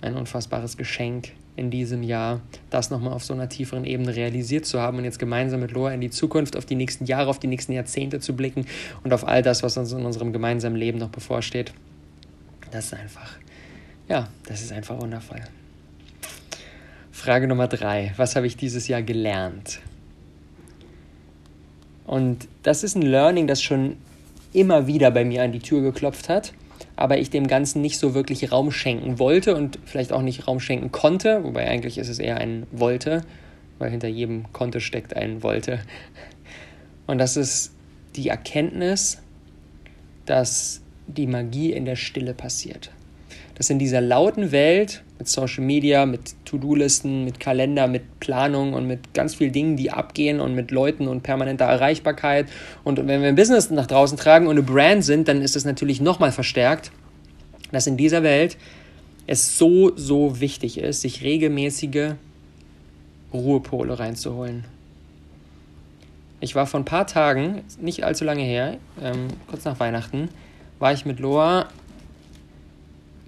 ein 0.00 0.14
unfassbares 0.14 0.76
Geschenk, 0.76 1.32
in 1.56 1.70
diesem 1.70 2.02
Jahr, 2.02 2.40
das 2.70 2.90
nochmal 2.90 3.12
auf 3.12 3.24
so 3.24 3.32
einer 3.32 3.48
tieferen 3.48 3.84
Ebene 3.84 4.14
realisiert 4.14 4.66
zu 4.66 4.80
haben 4.80 4.98
und 4.98 5.04
jetzt 5.04 5.18
gemeinsam 5.18 5.60
mit 5.60 5.70
Loa 5.72 5.92
in 5.92 6.00
die 6.00 6.10
Zukunft, 6.10 6.56
auf 6.56 6.66
die 6.66 6.74
nächsten 6.74 7.04
Jahre, 7.04 7.30
auf 7.30 7.38
die 7.38 7.46
nächsten 7.46 7.72
Jahrzehnte 7.72 8.18
zu 8.20 8.34
blicken 8.34 8.66
und 9.04 9.12
auf 9.12 9.26
all 9.26 9.42
das, 9.42 9.62
was 9.62 9.76
uns 9.76 9.92
in 9.92 10.04
unserem 10.04 10.32
gemeinsamen 10.32 10.76
Leben 10.76 10.98
noch 10.98 11.10
bevorsteht. 11.10 11.72
Das 12.72 12.86
ist 12.86 12.94
einfach, 12.94 13.36
ja, 14.08 14.28
das 14.46 14.62
ist 14.62 14.72
einfach 14.72 15.00
wundervoll. 15.00 15.42
Frage 17.12 17.46
Nummer 17.46 17.68
drei. 17.68 18.12
Was 18.16 18.34
habe 18.34 18.48
ich 18.48 18.56
dieses 18.56 18.88
Jahr 18.88 19.02
gelernt? 19.02 19.80
Und 22.04 22.48
das 22.64 22.82
ist 22.82 22.96
ein 22.96 23.02
Learning, 23.02 23.46
das 23.46 23.62
schon 23.62 23.96
immer 24.52 24.88
wieder 24.88 25.10
bei 25.12 25.24
mir 25.24 25.42
an 25.44 25.52
die 25.52 25.60
Tür 25.60 25.80
geklopft 25.80 26.28
hat 26.28 26.52
aber 26.96 27.18
ich 27.18 27.30
dem 27.30 27.46
Ganzen 27.46 27.80
nicht 27.80 27.98
so 27.98 28.14
wirklich 28.14 28.52
Raum 28.52 28.70
schenken 28.70 29.18
wollte 29.18 29.56
und 29.56 29.78
vielleicht 29.84 30.12
auch 30.12 30.22
nicht 30.22 30.46
Raum 30.46 30.60
schenken 30.60 30.92
konnte, 30.92 31.42
wobei 31.44 31.66
eigentlich 31.68 31.98
ist 31.98 32.08
es 32.08 32.18
eher 32.18 32.38
ein 32.38 32.66
wollte, 32.70 33.22
weil 33.78 33.90
hinter 33.90 34.08
jedem 34.08 34.52
konnte 34.52 34.80
steckt 34.80 35.16
ein 35.16 35.42
wollte. 35.42 35.80
Und 37.06 37.18
das 37.18 37.36
ist 37.36 37.72
die 38.16 38.28
Erkenntnis, 38.28 39.20
dass 40.26 40.80
die 41.06 41.26
Magie 41.26 41.72
in 41.72 41.84
der 41.84 41.96
Stille 41.96 42.34
passiert. 42.34 42.90
Dass 43.54 43.70
in 43.70 43.78
dieser 43.78 44.00
lauten 44.00 44.50
Welt 44.52 45.02
mit 45.18 45.28
Social 45.28 45.64
Media, 45.64 46.06
mit 46.06 46.34
To-Do-Listen, 46.44 47.24
mit 47.24 47.38
Kalender, 47.38 47.86
mit 47.86 48.20
Planung 48.20 48.74
und 48.74 48.86
mit 48.86 49.14
ganz 49.14 49.36
vielen 49.36 49.52
Dingen, 49.52 49.76
die 49.76 49.90
abgehen 49.90 50.40
und 50.40 50.54
mit 50.54 50.70
Leuten 50.70 51.06
und 51.06 51.22
permanenter 51.22 51.66
Erreichbarkeit. 51.66 52.48
Und 52.82 52.98
wenn 52.98 53.20
wir 53.20 53.28
ein 53.28 53.36
Business 53.36 53.70
nach 53.70 53.86
draußen 53.86 54.18
tragen 54.18 54.46
und 54.46 54.52
eine 54.52 54.62
Brand 54.62 55.04
sind, 55.04 55.28
dann 55.28 55.40
ist 55.40 55.54
das 55.54 55.64
natürlich 55.64 56.00
nochmal 56.00 56.32
verstärkt, 56.32 56.90
dass 57.70 57.86
in 57.86 57.96
dieser 57.96 58.22
Welt 58.22 58.56
es 59.26 59.56
so, 59.56 59.96
so 59.96 60.40
wichtig 60.40 60.78
ist, 60.78 61.00
sich 61.00 61.22
regelmäßige 61.22 62.14
Ruhepole 63.32 63.98
reinzuholen. 63.98 64.64
Ich 66.40 66.54
war 66.54 66.66
vor 66.66 66.80
ein 66.80 66.84
paar 66.84 67.06
Tagen, 67.06 67.62
nicht 67.80 68.04
allzu 68.04 68.24
lange 68.24 68.42
her, 68.42 68.76
ähm, 69.02 69.28
kurz 69.48 69.64
nach 69.64 69.80
Weihnachten, 69.80 70.28
war 70.78 70.92
ich 70.92 71.06
mit 71.06 71.20
Loa 71.20 71.68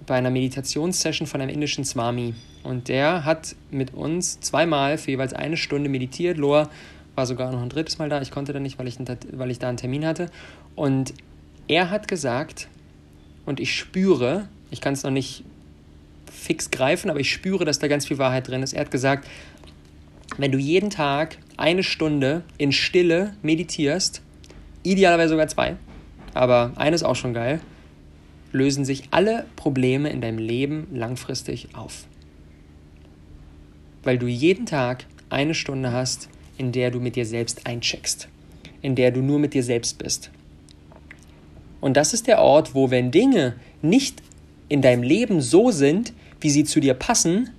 bei 0.07 0.15
einer 0.15 0.31
Meditationssession 0.31 1.27
von 1.27 1.41
einem 1.41 1.53
indischen 1.53 1.85
Swami. 1.85 2.33
Und 2.63 2.87
der 2.87 3.25
hat 3.25 3.55
mit 3.69 3.93
uns 3.93 4.39
zweimal 4.39 4.97
für 4.97 5.11
jeweils 5.11 5.33
eine 5.33 5.57
Stunde 5.57 5.89
meditiert. 5.89 6.37
Loa 6.37 6.69
war 7.15 7.25
sogar 7.25 7.51
noch 7.51 7.61
ein 7.61 7.69
drittes 7.69 7.99
Mal 7.99 8.09
da. 8.09 8.21
Ich 8.21 8.31
konnte 8.31 8.53
da 8.53 8.59
nicht, 8.59 8.79
weil 8.79 8.87
ich, 8.87 8.97
weil 9.33 9.51
ich 9.51 9.59
da 9.59 9.69
einen 9.69 9.77
Termin 9.77 10.05
hatte. 10.05 10.29
Und 10.75 11.13
er 11.67 11.89
hat 11.89 12.07
gesagt, 12.07 12.67
und 13.45 13.59
ich 13.59 13.75
spüre, 13.75 14.47
ich 14.71 14.81
kann 14.81 14.93
es 14.93 15.03
noch 15.03 15.11
nicht 15.11 15.43
fix 16.31 16.71
greifen, 16.71 17.09
aber 17.09 17.19
ich 17.19 17.31
spüre, 17.31 17.65
dass 17.65 17.79
da 17.79 17.87
ganz 17.87 18.05
viel 18.05 18.17
Wahrheit 18.17 18.47
drin 18.47 18.63
ist. 18.63 18.73
Er 18.73 18.81
hat 18.81 18.91
gesagt, 18.91 19.27
wenn 20.37 20.51
du 20.51 20.57
jeden 20.57 20.89
Tag 20.89 21.37
eine 21.57 21.83
Stunde 21.83 22.43
in 22.57 22.71
Stille 22.71 23.33
meditierst, 23.41 24.21
idealerweise 24.83 25.29
sogar 25.29 25.47
zwei, 25.47 25.75
aber 26.33 26.71
eines 26.75 27.03
auch 27.03 27.15
schon 27.15 27.33
geil, 27.33 27.59
lösen 28.51 28.85
sich 28.85 29.03
alle 29.11 29.45
Probleme 29.55 30.09
in 30.09 30.21
deinem 30.21 30.39
Leben 30.39 30.87
langfristig 30.91 31.69
auf. 31.73 32.05
Weil 34.03 34.17
du 34.17 34.27
jeden 34.27 34.65
Tag 34.65 35.05
eine 35.29 35.53
Stunde 35.53 35.91
hast, 35.91 36.29
in 36.57 36.71
der 36.71 36.91
du 36.91 36.99
mit 36.99 37.15
dir 37.15 37.25
selbst 37.25 37.67
eincheckst, 37.67 38.27
in 38.81 38.95
der 38.95 39.11
du 39.11 39.21
nur 39.21 39.39
mit 39.39 39.53
dir 39.53 39.63
selbst 39.63 39.97
bist. 39.97 40.31
Und 41.81 41.97
das 41.97 42.13
ist 42.13 42.27
der 42.27 42.39
Ort, 42.39 42.73
wo 42.73 42.89
wenn 42.89 43.11
Dinge 43.11 43.55
nicht 43.81 44.21
in 44.69 44.81
deinem 44.81 45.03
Leben 45.03 45.41
so 45.41 45.71
sind, 45.71 46.13
wie 46.41 46.49
sie 46.49 46.63
zu 46.63 46.79
dir 46.79 46.93
passen, 46.93 47.49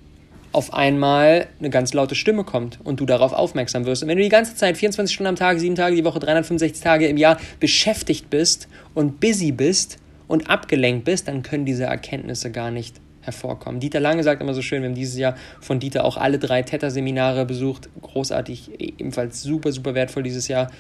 auf 0.53 0.73
einmal 0.73 1.47
eine 1.59 1.71
ganz 1.71 1.93
laute 1.93 2.15
Stimme 2.15 2.43
kommt 2.43 2.79
und 2.83 3.01
du 3.01 3.07
darauf 3.07 3.33
aufmerksam 3.33 3.85
wirst. 3.85 4.03
Und 4.03 4.09
wenn 4.09 4.17
du 4.17 4.25
die 4.25 4.31
ganze 4.31 4.57
Zeit 4.57 4.77
24 4.77 5.15
Stunden 5.15 5.29
am 5.29 5.37
Tag, 5.37 5.61
7 5.61 5.75
Tage 5.75 5.95
die 5.95 6.05
Woche, 6.05 6.19
365 6.19 6.83
Tage 6.83 7.07
im 7.07 7.17
Jahr 7.17 7.39
beschäftigt 7.61 8.31
bist 8.31 8.67
und 8.95 9.21
busy 9.21 9.53
bist 9.53 9.99
und 10.29 10.49
abgelenkt 10.49 11.05
bist, 11.05 11.27
dann 11.27 11.43
können 11.43 11.65
diese 11.65 11.85
Erkenntnisse 11.85 12.53
gar 12.53 12.71
nicht 12.71 13.01
hervorkommen. 13.23 13.81
Dieter 13.81 14.01
Lange 14.01 14.23
sagt 14.23 14.41
immer 14.41 14.55
so 14.55 14.63
schön, 14.63 14.83
wir 14.83 14.89
haben 14.89 14.95
dieses 14.95 15.19
Jahr 15.19 15.35
von 15.61 15.81
Dieter 15.81 16.05
auch 16.05 16.17
alle 16.17 16.39
drei 16.39 16.63
Theta-Seminare 16.63 17.45
besucht, 17.45 17.89
großartig, 18.01 18.81
ebenfalls 18.99 19.43
super, 19.43 19.73
super 19.73 19.95
wertvoll 19.95 20.23
dieses 20.23 20.49
Jahr. 20.49 20.71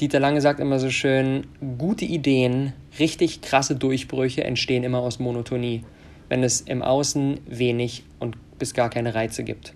Dieter 0.00 0.20
Lange 0.20 0.40
sagt 0.40 0.60
immer 0.60 0.78
so 0.78 0.90
schön, 0.90 1.46
gute 1.78 2.04
Ideen, 2.04 2.72
richtig 2.98 3.40
krasse 3.40 3.76
Durchbrüche 3.76 4.44
entstehen 4.44 4.84
immer 4.84 4.98
aus 4.98 5.18
Monotonie, 5.18 5.84
wenn 6.28 6.42
es 6.42 6.60
im 6.60 6.82
Außen 6.82 7.40
wenig 7.46 8.04
und 8.18 8.36
bis 8.58 8.74
gar 8.74 8.90
keine 8.90 9.14
Reize 9.14 9.44
gibt. 9.44 9.74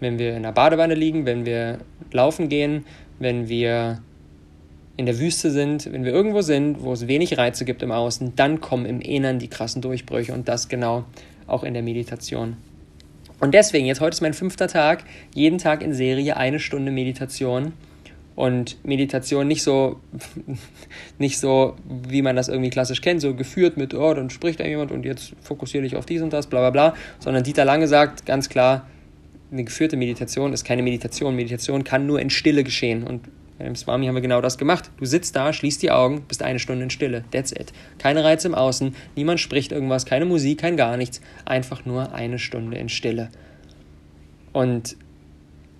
Wenn 0.00 0.18
wir 0.18 0.36
in 0.36 0.42
der 0.42 0.52
Badewanne 0.52 0.94
liegen, 0.94 1.24
wenn 1.26 1.46
wir 1.46 1.78
laufen 2.12 2.48
gehen, 2.48 2.84
wenn 3.18 3.48
wir 3.48 4.02
in 4.96 5.06
der 5.06 5.18
Wüste 5.18 5.50
sind, 5.50 5.92
wenn 5.92 6.04
wir 6.04 6.12
irgendwo 6.12 6.40
sind, 6.40 6.82
wo 6.82 6.92
es 6.92 7.06
wenig 7.06 7.36
Reize 7.36 7.64
gibt 7.64 7.82
im 7.82 7.92
Außen, 7.92 8.34
dann 8.36 8.60
kommen 8.60 8.86
im 8.86 9.00
Innern 9.00 9.38
die 9.38 9.48
krassen 9.48 9.82
Durchbrüche 9.82 10.32
und 10.32 10.48
das 10.48 10.68
genau 10.68 11.04
auch 11.46 11.64
in 11.64 11.74
der 11.74 11.82
Meditation. 11.82 12.56
Und 13.38 13.52
deswegen, 13.52 13.86
jetzt 13.86 14.00
heute 14.00 14.14
ist 14.14 14.22
mein 14.22 14.32
fünfter 14.32 14.68
Tag, 14.68 15.04
jeden 15.34 15.58
Tag 15.58 15.82
in 15.82 15.92
Serie 15.92 16.36
eine 16.36 16.58
Stunde 16.58 16.90
Meditation. 16.90 17.72
Und 18.34 18.84
Meditation 18.84 19.46
nicht 19.46 19.62
so, 19.62 20.00
nicht 21.18 21.38
so, 21.38 21.76
wie 22.08 22.22
man 22.22 22.36
das 22.36 22.48
irgendwie 22.48 22.70
klassisch 22.70 23.00
kennt, 23.00 23.20
so 23.20 23.34
geführt 23.34 23.76
mit, 23.76 23.94
oh, 23.94 24.12
dann 24.14 24.30
spricht 24.30 24.60
da 24.60 24.64
jemand 24.64 24.92
und 24.92 25.04
jetzt 25.04 25.32
fokussiere 25.40 25.84
dich 25.84 25.96
auf 25.96 26.06
dies 26.06 26.22
und 26.22 26.32
das, 26.32 26.46
bla 26.46 26.60
bla 26.60 26.70
bla, 26.70 26.94
sondern 27.18 27.44
Dieter 27.44 27.64
Lange 27.64 27.88
sagt 27.88 28.26
ganz 28.26 28.48
klar, 28.48 28.86
eine 29.50 29.64
geführte 29.64 29.96
Meditation 29.96 30.52
ist 30.52 30.64
keine 30.64 30.82
Meditation. 30.82 31.34
Meditation 31.36 31.84
kann 31.84 32.06
nur 32.06 32.20
in 32.20 32.30
Stille 32.30 32.64
geschehen. 32.64 33.04
Und 33.04 33.22
dem 33.64 33.74
Swami 33.74 34.06
haben 34.06 34.14
wir 34.14 34.22
genau 34.22 34.40
das 34.40 34.58
gemacht. 34.58 34.90
Du 34.98 35.06
sitzt 35.06 35.34
da, 35.34 35.52
schließt 35.52 35.82
die 35.82 35.90
Augen, 35.90 36.22
bist 36.28 36.42
eine 36.42 36.58
Stunde 36.58 36.84
in 36.84 36.90
Stille. 36.90 37.24
That's 37.30 37.52
it. 37.52 37.72
Keine 37.98 38.22
Reize 38.22 38.48
im 38.48 38.54
Außen, 38.54 38.94
niemand 39.14 39.40
spricht 39.40 39.72
irgendwas, 39.72 40.04
keine 40.04 40.26
Musik, 40.26 40.58
kein 40.58 40.76
gar 40.76 40.96
nichts. 40.96 41.20
Einfach 41.44 41.86
nur 41.86 42.12
eine 42.12 42.38
Stunde 42.38 42.76
in 42.76 42.88
Stille. 42.88 43.30
Und 44.52 44.96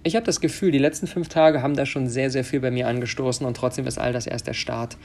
ich 0.02 0.16
habe 0.16 0.24
das 0.24 0.40
Gefühl, 0.40 0.70
die 0.70 0.78
letzten 0.78 1.06
fünf 1.06 1.28
Tage 1.28 1.62
haben 1.62 1.74
da 1.74 1.84
schon 1.84 2.08
sehr, 2.08 2.30
sehr 2.30 2.44
viel 2.44 2.60
bei 2.60 2.70
mir 2.70 2.86
angestoßen 2.86 3.44
und 3.44 3.56
trotzdem 3.56 3.86
ist 3.86 3.98
all 3.98 4.12
das 4.12 4.26
erst 4.26 4.46
der 4.46 4.54
Start. 4.54 4.96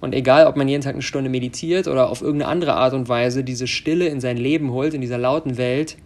Und 0.00 0.14
egal, 0.14 0.46
ob 0.46 0.56
man 0.56 0.68
jeden 0.68 0.82
Tag 0.82 0.92
eine 0.92 1.02
Stunde 1.02 1.30
meditiert 1.30 1.88
oder 1.88 2.10
auf 2.10 2.20
irgendeine 2.20 2.50
andere 2.50 2.74
Art 2.74 2.92
und 2.92 3.08
Weise 3.08 3.44
diese 3.44 3.66
Stille 3.66 4.06
in 4.08 4.20
sein 4.20 4.36
Leben 4.36 4.70
holt, 4.72 4.92
in 4.92 5.00
dieser 5.00 5.18
lauten 5.18 5.56
Welt, 5.56 5.96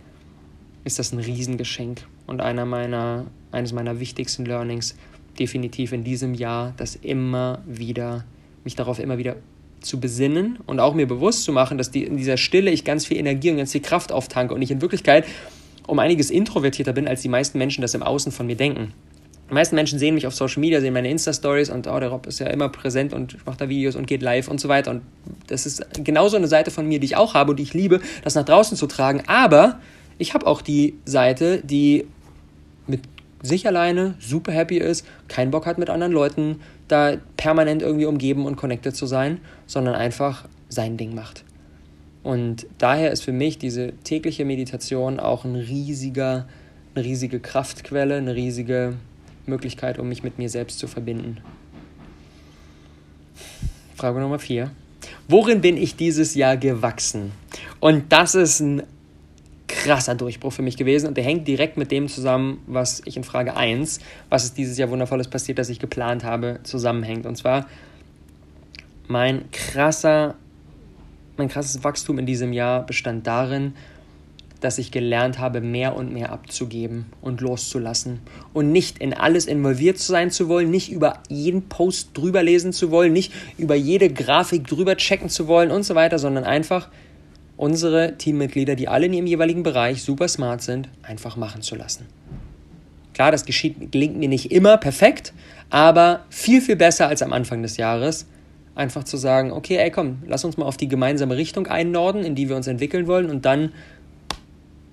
ist 0.85 0.99
das 0.99 1.13
ein 1.13 1.19
Riesengeschenk 1.19 2.03
und 2.27 2.41
einer 2.41 2.65
meiner, 2.65 3.27
eines 3.51 3.73
meiner 3.73 3.99
wichtigsten 3.99 4.47
Learnings 4.47 4.95
definitiv 5.41 5.93
in 5.93 6.05
diesem 6.05 6.35
Jahr, 6.35 6.75
das 6.77 6.95
immer 6.95 7.63
wieder, 7.67 8.25
mich 8.63 8.77
darauf 8.77 9.01
immer 9.01 9.19
wieder 9.19 9.37
zu 9.81 9.99
besinnen 9.99 10.59
und 10.67 10.79
auch 10.79 10.95
mir 10.95 11.09
bewusst 11.09 11.45
zu 11.45 11.53
machen, 11.53 11.79
dass 11.79 11.91
die, 11.91 12.05
in 12.05 12.17
dieser 12.17 12.37
Stille 12.37 12.71
ich 12.71 12.85
ganz 12.85 13.07
viel 13.07 13.17
Energie 13.17 13.51
und 13.51 13.57
ganz 13.57 13.73
viel 13.73 13.81
Kraft 13.81 14.13
auftanke 14.13 14.55
und 14.55 14.63
ich 14.63 14.71
in 14.71 14.83
Wirklichkeit 14.83 15.25
um 15.87 15.99
einiges 15.99 16.31
introvertierter 16.31 16.93
bin, 16.93 17.09
als 17.09 17.23
die 17.23 17.29
meisten 17.29 17.59
Menschen 17.59 17.81
das 17.83 17.95
im 17.95 18.03
Außen 18.03 18.31
von 18.31 18.47
mir 18.47 18.57
denken. 18.57 18.93
Die 19.49 19.55
meisten 19.55 19.75
Menschen 19.75 19.99
sehen 19.99 20.15
mich 20.15 20.29
auf 20.29 20.35
Social 20.35 20.61
Media, 20.61 20.81
sehen 20.81 20.93
meine 20.93 21.11
Insta-Stories 21.11 21.71
und 21.71 21.89
oh, 21.89 21.99
der 21.99 22.11
Rob 22.11 22.27
ist 22.27 22.39
ja 22.39 22.47
immer 22.47 22.69
präsent 22.69 23.13
und 23.13 23.45
macht 23.47 23.61
da 23.61 23.69
Videos 23.69 23.97
und 23.97 24.07
geht 24.07 24.23
live 24.23 24.47
und 24.47 24.61
so 24.61 24.69
weiter. 24.69 24.93
Und 24.93 25.03
das 25.49 25.67
ist 25.67 25.83
genauso 26.05 26.37
eine 26.37 26.47
Seite 26.47 26.71
von 26.71 26.87
mir, 26.87 27.01
die 27.01 27.07
ich 27.07 27.17
auch 27.17 27.35
habe 27.35 27.51
und 27.51 27.57
die 27.57 27.65
ich 27.65 27.75
liebe, 27.75 28.01
das 28.23 28.37
nach 28.37 28.45
draußen 28.45 28.77
zu 28.77 28.87
tragen. 28.87 29.25
Aber 29.27 29.81
ich 30.19 30.35
habe 30.35 30.47
auch 30.47 30.63
die 30.63 30.95
Seite, 31.05 31.63
die 31.65 32.07
mit 32.87 33.01
sich 33.43 33.67
alleine 33.67 34.15
super 34.19 34.53
happy 34.53 34.79
ist, 34.79 35.07
keinen 35.29 35.51
Bock 35.51 35.67
hat 35.67 35.79
mit 35.79 35.91
anderen 35.91 36.13
Leuten 36.13 36.61
da 36.89 37.17
permanent 37.37 37.83
irgendwie 37.83 38.07
umgeben 38.07 38.47
und 38.47 38.57
connected 38.57 38.95
zu 38.95 39.07
sein, 39.07 39.41
sondern 39.67 39.95
einfach 39.95 40.47
sein 40.69 40.97
Ding 40.97 41.15
macht. 41.15 41.45
Und 42.23 42.67
daher 42.79 43.11
ist 43.13 43.23
für 43.23 43.33
mich 43.33 43.59
diese 43.59 43.93
tägliche 44.05 44.45
Meditation 44.45 45.19
auch 45.19 45.45
ein 45.45 45.57
riesiger, 45.57 46.47
eine 46.95 47.05
riesige 47.05 47.41
Kraftquelle, 47.41 48.17
eine 48.17 48.35
riesige 48.35 48.95
Möglichkeit, 49.47 49.99
um 49.99 50.09
mich 50.09 50.23
mit 50.23 50.39
mir 50.39 50.49
selbst 50.51 50.79
zu 50.79 50.87
verbinden. 50.87 51.39
Frage 53.97 54.21
Nummer 54.21 54.39
vier. 54.39 54.71
Worin 55.29 55.61
bin 55.61 55.77
ich 55.77 55.97
dieses 55.97 56.35
Jahr 56.35 56.57
gewachsen? 56.57 57.33
Und 57.81 58.13
das 58.13 58.35
ist 58.35 58.61
ein 58.61 58.83
krasser 59.71 60.15
Durchbruch 60.15 60.53
für 60.53 60.63
mich 60.63 60.77
gewesen 60.77 61.07
und 61.07 61.17
der 61.17 61.25
hängt 61.25 61.47
direkt 61.47 61.77
mit 61.77 61.91
dem 61.91 62.09
zusammen, 62.09 62.63
was 62.67 63.03
ich 63.05 63.17
in 63.17 63.25
Frage 63.25 63.57
1, 63.57 64.01
was 64.29 64.45
ist 64.45 64.59
dieses 64.59 64.77
Jahr 64.77 64.91
wundervolles 64.91 65.29
passiert, 65.29 65.59
das 65.59 65.69
ich 65.69 65.79
geplant 65.79 66.25
habe, 66.25 66.61
zusammenhängt. 66.65 67.25
Und 67.25 67.37
zwar 67.37 67.67
mein 69.07 69.51
krasser, 69.53 70.35
mein 71.37 71.49
krasses 71.49 71.83
Wachstum 71.85 72.19
in 72.19 72.27
diesem 72.27 72.53
Jahr 72.53 72.85
bestand 72.85 73.27
darin, 73.27 73.75
dass 74.61 74.79
ich 74.79 74.91
gelernt 74.91 75.39
habe, 75.39 75.61
mehr 75.61 75.97
und 75.97 76.13
mehr 76.13 76.33
abzugeben 76.33 77.07
und 77.23 77.41
loszulassen 77.41 78.21
und 78.53 78.73
nicht 78.73 78.99
in 78.99 79.15
alles 79.15 79.47
involviert 79.47 79.99
sein 79.99 80.31
zu 80.31 80.49
wollen, 80.49 80.71
nicht 80.71 80.93
über 80.93 81.23
jeden 81.29 81.69
Post 81.69 82.11
drüber 82.15 82.43
lesen 82.43 82.73
zu 82.73 82.91
wollen, 82.91 83.13
nicht 83.13 83.33
über 83.57 83.75
jede 83.75 84.13
Grafik 84.13 84.67
drüber 84.67 84.97
checken 84.97 85.31
zu 85.31 85.47
wollen 85.47 85.71
und 85.71 85.85
so 85.85 85.95
weiter, 85.95 86.19
sondern 86.19 86.45
einfach 86.45 86.89
unsere 87.61 88.17
Teammitglieder, 88.17 88.75
die 88.75 88.89
alle 88.89 89.05
in 89.05 89.13
ihrem 89.13 89.27
jeweiligen 89.27 89.63
Bereich 89.63 90.03
super 90.03 90.29
smart 90.29 90.63
sind, 90.63 90.89
einfach 91.03 91.37
machen 91.37 91.61
zu 91.61 91.77
lassen. 91.77 92.07
Klar, 93.13 93.33
das 93.33 93.45
geschieht, 93.45 93.93
gelingt 93.93 94.17
mir 94.17 94.31
nicht 94.31 94.51
immer 94.51 94.79
perfekt, 94.79 95.35
aber 95.69 96.25
viel, 96.31 96.63
viel 96.63 96.77
besser 96.77 97.09
als 97.09 97.21
am 97.21 97.35
Anfang 97.35 97.61
des 97.61 97.77
Jahres. 97.77 98.27
Einfach 98.75 99.05
zu 99.05 99.19
sagen, 99.19 99.53
okay, 99.53 99.77
ey, 99.77 99.91
komm, 99.91 100.23
lass 100.27 100.43
uns 100.43 100.57
mal 100.57 100.65
auf 100.65 100.79
die 100.79 100.89
gemeinsame 100.89 101.37
Richtung 101.37 101.67
einnorden, 101.67 102.25
in 102.25 102.35
die 102.35 102.49
wir 102.49 102.57
uns 102.57 102.67
entwickeln 102.67 103.07
wollen 103.07 103.29
und 103.29 103.45
dann 103.45 103.73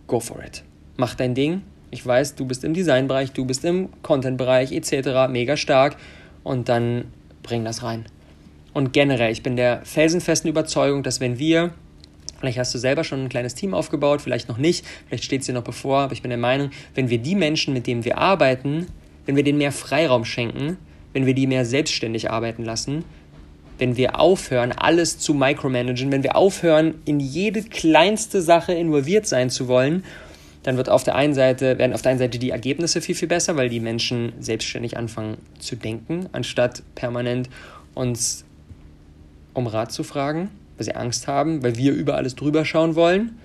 go 0.07 0.19
for 0.19 0.43
it. 0.43 0.63
Mach 0.97 1.15
dein 1.15 1.36
Ding. 1.36 1.62
Ich 1.89 2.05
weiß, 2.05 2.36
du 2.36 2.45
bist 2.45 2.65
im 2.65 2.74
Designbereich, 2.74 3.31
du 3.31 3.45
bist 3.45 3.63
im 3.63 3.88
Content-Bereich 4.01 4.74
etc. 4.74 5.29
mega 5.29 5.55
stark 5.55 5.95
und 6.43 6.67
dann 6.67 7.05
bring 7.43 7.63
das 7.63 7.81
rein. 7.81 8.07
Und 8.74 8.91
generell, 8.91 9.31
ich 9.31 9.41
bin 9.41 9.55
der 9.55 9.86
felsenfesten 9.86 10.50
Überzeugung, 10.50 11.01
dass 11.01 11.21
wenn 11.21 11.39
wir 11.39 11.71
Vielleicht 12.39 12.58
hast 12.58 12.74
du 12.74 12.77
selber 12.77 13.03
schon 13.03 13.24
ein 13.24 13.29
kleines 13.29 13.56
Team 13.56 13.74
aufgebaut, 13.74 14.22
vielleicht 14.22 14.48
noch 14.48 14.58
nicht, 14.58 14.86
vielleicht 15.08 15.24
steht 15.24 15.41
es 15.41 15.48
dir 15.48 15.53
noch 15.53 15.63
bevor, 15.63 16.00
aber 16.00 16.13
ich 16.13 16.22
bin 16.22 16.29
der 16.29 16.38
Meinung, 16.38 16.70
wenn 16.94 17.10
wir 17.10 17.17
die 17.17 17.36
Menschen, 17.36 17.74
mit 17.74 17.88
denen 17.88 18.06
wir 18.06 18.17
arbeiten, 18.17 18.88
wenn 19.25 19.36
wir 19.36 19.44
denen 19.44 19.58
mehr 19.58 19.72
Freiraum 19.72 20.24
schenken, 20.24 20.77
wenn 21.13 21.25
wir 21.25 21.34
die 21.34 21.48
mehr 21.48 21.65
selbstständig 21.65 22.29
arbeiten 22.29 22.63
lassen, 22.63 23.03
wenn 23.79 23.98
wir 23.98 24.20
aufhören, 24.20 24.72
alles 24.72 25.20
zu 25.20 25.34
micromanagen, 25.34 26.12
wenn 26.12 26.24
wir 26.24 26.36
aufhören, 26.36 26.96
in 27.06 27.20
jede 27.20 27.63
kleinste 27.63 28.41
Sache 28.41 28.74
involviert 28.74 29.27
sein 29.27 29.50
zu 29.50 29.67
wollen, 29.67 30.03
dann 30.63 30.77
wird 30.77 30.89
auf 30.89 31.03
der 31.03 31.15
einen 31.15 31.34
Seite, 31.34 31.77
werden 31.77 31.94
auf 31.94 32.01
der 32.01 32.12
einen 32.12 32.20
Seite 32.20 32.39
die 32.39 32.50
Ergebnisse 32.50 33.01
viel, 33.01 33.15
viel 33.15 33.27
besser, 33.27 33.56
weil 33.56 33.70
die 33.70 33.79
Menschen 33.79 34.34
selbstständig 34.39 34.98
anfangen 34.98 35.38
zu 35.60 35.75
denken, 35.75 36.27
anstatt 36.34 36.84
permanent 36.96 37.50
uns 37.94 38.46
um 39.53 39.67
Rat 39.67 39.91
zu 39.91 40.03
fragen 40.03 40.50
weil 40.77 40.86
sie 40.86 40.96
Angst 40.96 41.27
haben, 41.27 41.63
weil 41.63 41.75
wir 41.75 41.93
über 41.93 42.15
alles 42.15 42.36
drüber 42.36 42.65
schauen 42.65 42.96
wollen. 42.96 43.38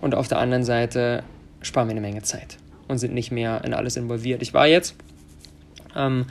Und 0.00 0.14
auf 0.14 0.28
der 0.28 0.38
anderen 0.38 0.64
Seite 0.64 1.22
sparen 1.60 1.88
wir 1.88 1.92
eine 1.92 2.00
Menge 2.00 2.22
Zeit 2.22 2.58
und 2.88 2.98
sind 2.98 3.14
nicht 3.14 3.30
mehr 3.30 3.62
in 3.64 3.74
alles 3.74 3.96
involviert. 3.96 4.42
Ich 4.42 4.52
war 4.52 4.66
jetzt, 4.66 4.96
ähm, 5.94 6.26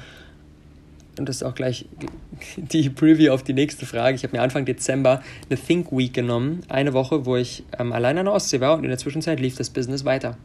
und 1.17 1.29
das 1.29 1.37
ist 1.37 1.43
auch 1.43 1.55
gleich 1.55 1.85
die 2.57 2.89
Preview 2.89 3.31
auf 3.31 3.43
die 3.43 3.53
nächste 3.53 3.85
Frage. 3.85 4.15
Ich 4.15 4.23
habe 4.23 4.35
mir 4.35 4.43
Anfang 4.43 4.65
Dezember 4.65 5.21
eine 5.49 5.59
Think 5.59 5.91
Week 5.91 6.13
genommen, 6.13 6.61
eine 6.67 6.93
Woche, 6.93 7.25
wo 7.25 7.35
ich 7.35 7.63
ähm, 7.79 7.93
allein 7.93 8.17
an 8.17 8.25
der 8.25 8.33
Ostsee 8.33 8.59
war 8.59 8.77
und 8.77 8.83
in 8.83 8.89
der 8.89 8.97
Zwischenzeit 8.97 9.39
lief 9.39 9.55
das 9.55 9.69
Business 9.69 10.03
weiter. 10.03 10.37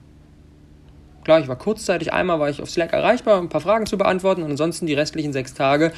Klar, 1.25 1.41
ich 1.41 1.49
war 1.49 1.57
kurzzeitig, 1.57 2.13
einmal 2.13 2.39
war 2.39 2.49
ich 2.51 2.63
auf 2.63 2.71
Slack 2.71 2.93
erreichbar, 2.93 3.41
um 3.41 3.47
ein 3.47 3.49
paar 3.49 3.61
Fragen 3.61 3.87
zu 3.87 3.99
beantworten 3.99 4.45
und 4.45 4.51
ansonsten 4.53 4.87
die 4.87 4.95
restlichen 4.95 5.33
sechs 5.33 5.55
Tage 5.55 5.93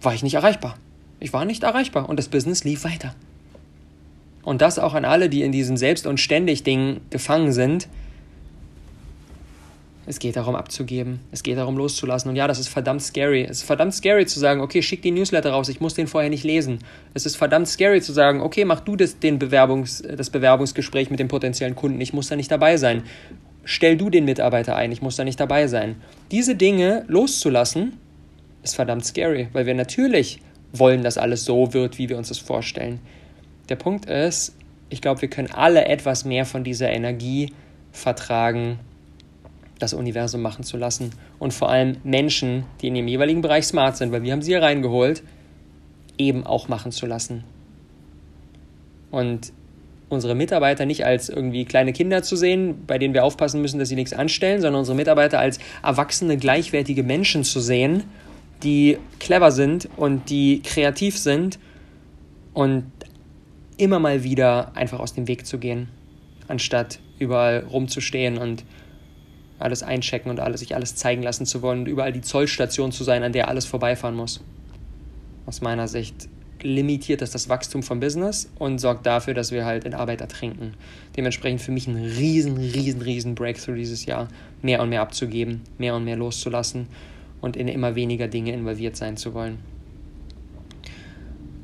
war 0.00 0.14
ich 0.14 0.22
nicht 0.22 0.34
erreichbar. 0.34 0.76
Ich 1.20 1.32
war 1.32 1.44
nicht 1.44 1.62
erreichbar 1.62 2.08
und 2.08 2.18
das 2.18 2.28
Business 2.28 2.64
lief 2.64 2.84
weiter. 2.84 3.14
Und 4.42 4.62
das 4.62 4.78
auch 4.78 4.94
an 4.94 5.04
alle, 5.04 5.28
die 5.28 5.42
in 5.42 5.52
diesem 5.52 5.76
Selbst- 5.76 6.06
und 6.06 6.20
Ständig-Ding 6.20 7.00
gefangen 7.10 7.52
sind. 7.52 7.88
Es 10.06 10.18
geht 10.18 10.36
darum 10.36 10.54
abzugeben. 10.54 11.20
Es 11.32 11.42
geht 11.42 11.58
darum 11.58 11.76
loszulassen. 11.76 12.30
Und 12.30 12.36
ja, 12.36 12.46
das 12.46 12.58
ist 12.58 12.68
verdammt 12.68 13.02
scary. 13.02 13.42
Es 13.42 13.58
ist 13.58 13.64
verdammt 13.64 13.92
scary 13.92 14.24
zu 14.24 14.40
sagen, 14.40 14.62
okay, 14.62 14.80
schick 14.80 15.02
die 15.02 15.10
Newsletter 15.10 15.50
raus, 15.50 15.68
ich 15.68 15.80
muss 15.80 15.92
den 15.92 16.06
vorher 16.06 16.30
nicht 16.30 16.44
lesen. 16.44 16.78
Es 17.12 17.26
ist 17.26 17.36
verdammt 17.36 17.68
scary 17.68 18.00
zu 18.00 18.12
sagen, 18.12 18.40
okay, 18.40 18.64
mach 18.64 18.80
du 18.80 18.96
das, 18.96 19.18
den 19.18 19.38
Bewerbungs, 19.38 20.02
das 20.02 20.30
Bewerbungsgespräch 20.30 21.10
mit 21.10 21.20
dem 21.20 21.28
potenziellen 21.28 21.74
Kunden, 21.74 22.00
ich 22.00 22.14
muss 22.14 22.28
da 22.28 22.36
nicht 22.36 22.50
dabei 22.50 22.78
sein. 22.78 23.02
Stell 23.64 23.98
du 23.98 24.08
den 24.08 24.24
Mitarbeiter 24.24 24.76
ein, 24.76 24.92
ich 24.92 25.02
muss 25.02 25.16
da 25.16 25.24
nicht 25.24 25.38
dabei 25.40 25.66
sein. 25.66 25.96
Diese 26.30 26.56
Dinge 26.56 27.04
loszulassen, 27.08 27.98
ist 28.62 28.76
verdammt 28.76 29.04
scary, 29.04 29.48
weil 29.52 29.66
wir 29.66 29.74
natürlich 29.74 30.40
wollen, 30.72 31.02
dass 31.02 31.18
alles 31.18 31.44
so 31.44 31.72
wird, 31.72 31.98
wie 31.98 32.08
wir 32.08 32.18
uns 32.18 32.28
das 32.28 32.38
vorstellen. 32.38 33.00
Der 33.68 33.76
Punkt 33.76 34.06
ist, 34.06 34.54
ich 34.90 35.00
glaube, 35.00 35.22
wir 35.22 35.28
können 35.28 35.50
alle 35.52 35.84
etwas 35.86 36.24
mehr 36.24 36.44
von 36.44 36.64
dieser 36.64 36.90
Energie 36.90 37.52
vertragen, 37.92 38.78
das 39.78 39.94
Universum 39.94 40.42
machen 40.42 40.64
zu 40.64 40.76
lassen. 40.76 41.10
Und 41.38 41.52
vor 41.52 41.70
allem 41.70 41.98
Menschen, 42.04 42.64
die 42.80 42.88
in 42.88 42.96
ihrem 42.96 43.08
jeweiligen 43.08 43.42
Bereich 43.42 43.66
smart 43.66 43.96
sind, 43.96 44.12
weil 44.12 44.22
wir 44.22 44.32
haben 44.32 44.42
sie 44.42 44.52
hier 44.52 44.62
reingeholt, 44.62 45.22
eben 46.16 46.44
auch 46.44 46.68
machen 46.68 46.90
zu 46.90 47.06
lassen. 47.06 47.44
Und 49.10 49.52
unsere 50.08 50.34
Mitarbeiter 50.34 50.86
nicht 50.86 51.04
als 51.04 51.28
irgendwie 51.28 51.64
kleine 51.64 51.92
Kinder 51.92 52.22
zu 52.22 52.34
sehen, 52.34 52.84
bei 52.86 52.98
denen 52.98 53.14
wir 53.14 53.24
aufpassen 53.24 53.60
müssen, 53.60 53.78
dass 53.78 53.88
sie 53.88 53.94
nichts 53.94 54.12
anstellen, 54.12 54.60
sondern 54.60 54.80
unsere 54.80 54.96
Mitarbeiter 54.96 55.38
als 55.38 55.58
erwachsene, 55.82 56.36
gleichwertige 56.36 57.02
Menschen 57.02 57.44
zu 57.44 57.60
sehen, 57.60 58.04
die 58.62 58.98
clever 59.18 59.50
sind 59.50 59.88
und 59.96 60.30
die 60.30 60.62
kreativ 60.62 61.18
sind 61.18 61.58
und 62.54 62.90
immer 63.76 64.00
mal 64.00 64.24
wieder 64.24 64.72
einfach 64.74 64.98
aus 64.98 65.14
dem 65.14 65.28
Weg 65.28 65.46
zu 65.46 65.58
gehen, 65.58 65.88
anstatt 66.48 66.98
überall 67.18 67.64
rumzustehen 67.70 68.38
und 68.38 68.64
alles 69.58 69.82
einchecken 69.82 70.30
und 70.30 70.40
alles, 70.40 70.60
sich 70.60 70.74
alles 70.74 70.94
zeigen 70.96 71.22
lassen 71.22 71.46
zu 71.46 71.62
wollen 71.62 71.80
und 71.80 71.86
überall 71.86 72.12
die 72.12 72.20
Zollstation 72.20 72.92
zu 72.92 73.04
sein, 73.04 73.22
an 73.22 73.32
der 73.32 73.48
alles 73.48 73.64
vorbeifahren 73.64 74.14
muss. 74.14 74.40
Aus 75.46 75.60
meiner 75.60 75.88
Sicht 75.88 76.28
limitiert 76.62 77.22
das 77.22 77.30
das 77.30 77.48
Wachstum 77.48 77.82
vom 77.84 78.00
Business 78.00 78.50
und 78.58 78.78
sorgt 78.78 79.06
dafür, 79.06 79.34
dass 79.34 79.52
wir 79.52 79.64
halt 79.64 79.84
in 79.84 79.94
Arbeit 79.94 80.20
ertrinken. 80.20 80.74
Dementsprechend 81.16 81.60
für 81.60 81.70
mich 81.70 81.86
ein 81.86 81.96
riesen, 81.96 82.56
riesen, 82.56 83.02
riesen 83.02 83.34
Breakthrough 83.36 83.76
dieses 83.76 84.06
Jahr, 84.06 84.28
mehr 84.62 84.82
und 84.82 84.88
mehr 84.88 85.02
abzugeben, 85.02 85.62
mehr 85.78 85.94
und 85.94 86.04
mehr 86.04 86.16
loszulassen 86.16 86.88
und 87.40 87.56
in 87.56 87.68
immer 87.68 87.94
weniger 87.94 88.28
Dinge 88.28 88.52
involviert 88.52 88.96
sein 88.96 89.16
zu 89.16 89.34
wollen. 89.34 89.58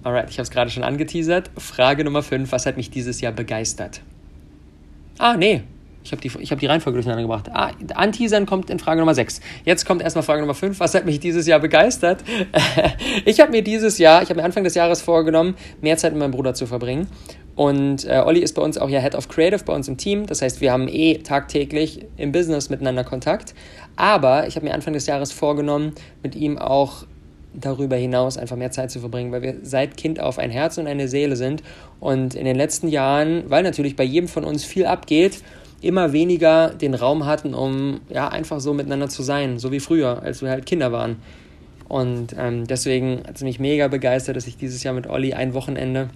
Alright, 0.02 0.30
ich 0.30 0.36
habe 0.36 0.42
es 0.42 0.50
gerade 0.50 0.70
schon 0.70 0.84
angeteasert. 0.84 1.50
Frage 1.56 2.04
Nummer 2.04 2.22
5, 2.22 2.52
was 2.52 2.66
hat 2.66 2.76
mich 2.76 2.90
dieses 2.90 3.20
Jahr 3.20 3.32
begeistert? 3.32 4.02
Ah, 5.18 5.36
nee, 5.36 5.62
ich 6.04 6.12
habe 6.12 6.20
die, 6.20 6.28
hab 6.28 6.58
die 6.58 6.66
Reihenfolge 6.66 6.98
durcheinander 6.98 7.22
gebracht. 7.22 7.50
Ah, 7.50 7.70
Anteasern 7.94 8.44
kommt 8.44 8.68
in 8.68 8.78
Frage 8.78 9.00
Nummer 9.00 9.14
6. 9.14 9.40
Jetzt 9.64 9.86
kommt 9.86 10.02
erstmal 10.02 10.22
Frage 10.22 10.42
Nummer 10.42 10.54
5. 10.54 10.78
Was 10.78 10.94
hat 10.94 11.06
mich 11.06 11.18
dieses 11.18 11.46
Jahr 11.46 11.60
begeistert? 11.60 12.22
ich 13.24 13.40
habe 13.40 13.50
mir 13.50 13.62
dieses 13.62 13.96
Jahr, 13.96 14.22
ich 14.22 14.28
habe 14.28 14.38
mir 14.38 14.44
Anfang 14.44 14.64
des 14.64 14.74
Jahres 14.74 15.00
vorgenommen, 15.00 15.54
mehr 15.80 15.96
Zeit 15.96 16.12
mit 16.12 16.20
meinem 16.20 16.32
Bruder 16.32 16.52
zu 16.52 16.66
verbringen. 16.66 17.08
Und 17.56 18.04
äh, 18.04 18.22
Olli 18.24 18.40
ist 18.40 18.54
bei 18.54 18.62
uns 18.62 18.78
auch 18.78 18.88
ja 18.88 19.00
Head 19.00 19.14
of 19.14 19.28
Creative 19.28 19.62
bei 19.64 19.72
uns 19.72 19.86
im 19.86 19.96
Team. 19.96 20.26
Das 20.26 20.42
heißt, 20.42 20.60
wir 20.60 20.72
haben 20.72 20.88
eh 20.88 21.18
tagtäglich 21.18 22.06
im 22.16 22.32
Business 22.32 22.68
miteinander 22.68 23.04
Kontakt. 23.04 23.54
Aber 23.96 24.48
ich 24.48 24.56
habe 24.56 24.66
mir 24.66 24.74
Anfang 24.74 24.92
des 24.92 25.06
Jahres 25.06 25.30
vorgenommen, 25.32 25.92
mit 26.22 26.34
ihm 26.34 26.58
auch 26.58 27.04
darüber 27.54 27.96
hinaus 27.96 28.36
einfach 28.36 28.56
mehr 28.56 28.72
Zeit 28.72 28.90
zu 28.90 28.98
verbringen, 28.98 29.30
weil 29.30 29.42
wir 29.42 29.56
seit 29.62 29.96
Kind 29.96 30.18
auf 30.18 30.38
ein 30.38 30.50
Herz 30.50 30.76
und 30.78 30.88
eine 30.88 31.06
Seele 31.06 31.36
sind 31.36 31.62
und 32.00 32.34
in 32.34 32.44
den 32.44 32.56
letzten 32.56 32.88
Jahren, 32.88 33.44
weil 33.48 33.62
natürlich 33.62 33.94
bei 33.94 34.02
jedem 34.02 34.28
von 34.28 34.42
uns 34.42 34.64
viel 34.64 34.86
abgeht, 34.86 35.42
immer 35.80 36.12
weniger 36.12 36.70
den 36.70 36.94
Raum 36.94 37.26
hatten, 37.26 37.54
um 37.54 38.00
ja 38.08 38.28
einfach 38.28 38.58
so 38.58 38.74
miteinander 38.74 39.08
zu 39.08 39.22
sein, 39.22 39.58
so 39.58 39.70
wie 39.70 39.80
früher, 39.80 40.22
als 40.22 40.42
wir 40.42 40.50
halt 40.50 40.66
Kinder 40.66 40.90
waren. 40.90 41.16
Und 41.88 42.34
ähm, 42.38 42.66
deswegen 42.66 43.22
hat 43.26 43.36
es 43.36 43.42
mich 43.42 43.60
mega 43.60 43.88
begeistert, 43.88 44.36
dass 44.36 44.46
ich 44.46 44.56
dieses 44.56 44.82
Jahr 44.82 44.94
mit 44.94 45.06
Olli 45.06 45.34
ein 45.34 45.54
Wochenende 45.54 46.08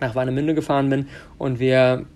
nach 0.00 0.14
Warnemünde 0.14 0.54
gefahren 0.54 0.88
bin 0.90 1.06
und 1.38 1.58
wir 1.58 2.06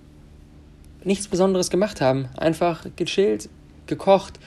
nichts 1.05 1.29
Besonderes 1.29 1.71
gemacht 1.71 2.01
haben. 2.01 2.29
Einfach 2.37 2.87
gechillt, 2.97 3.49
gekocht, 3.87 4.41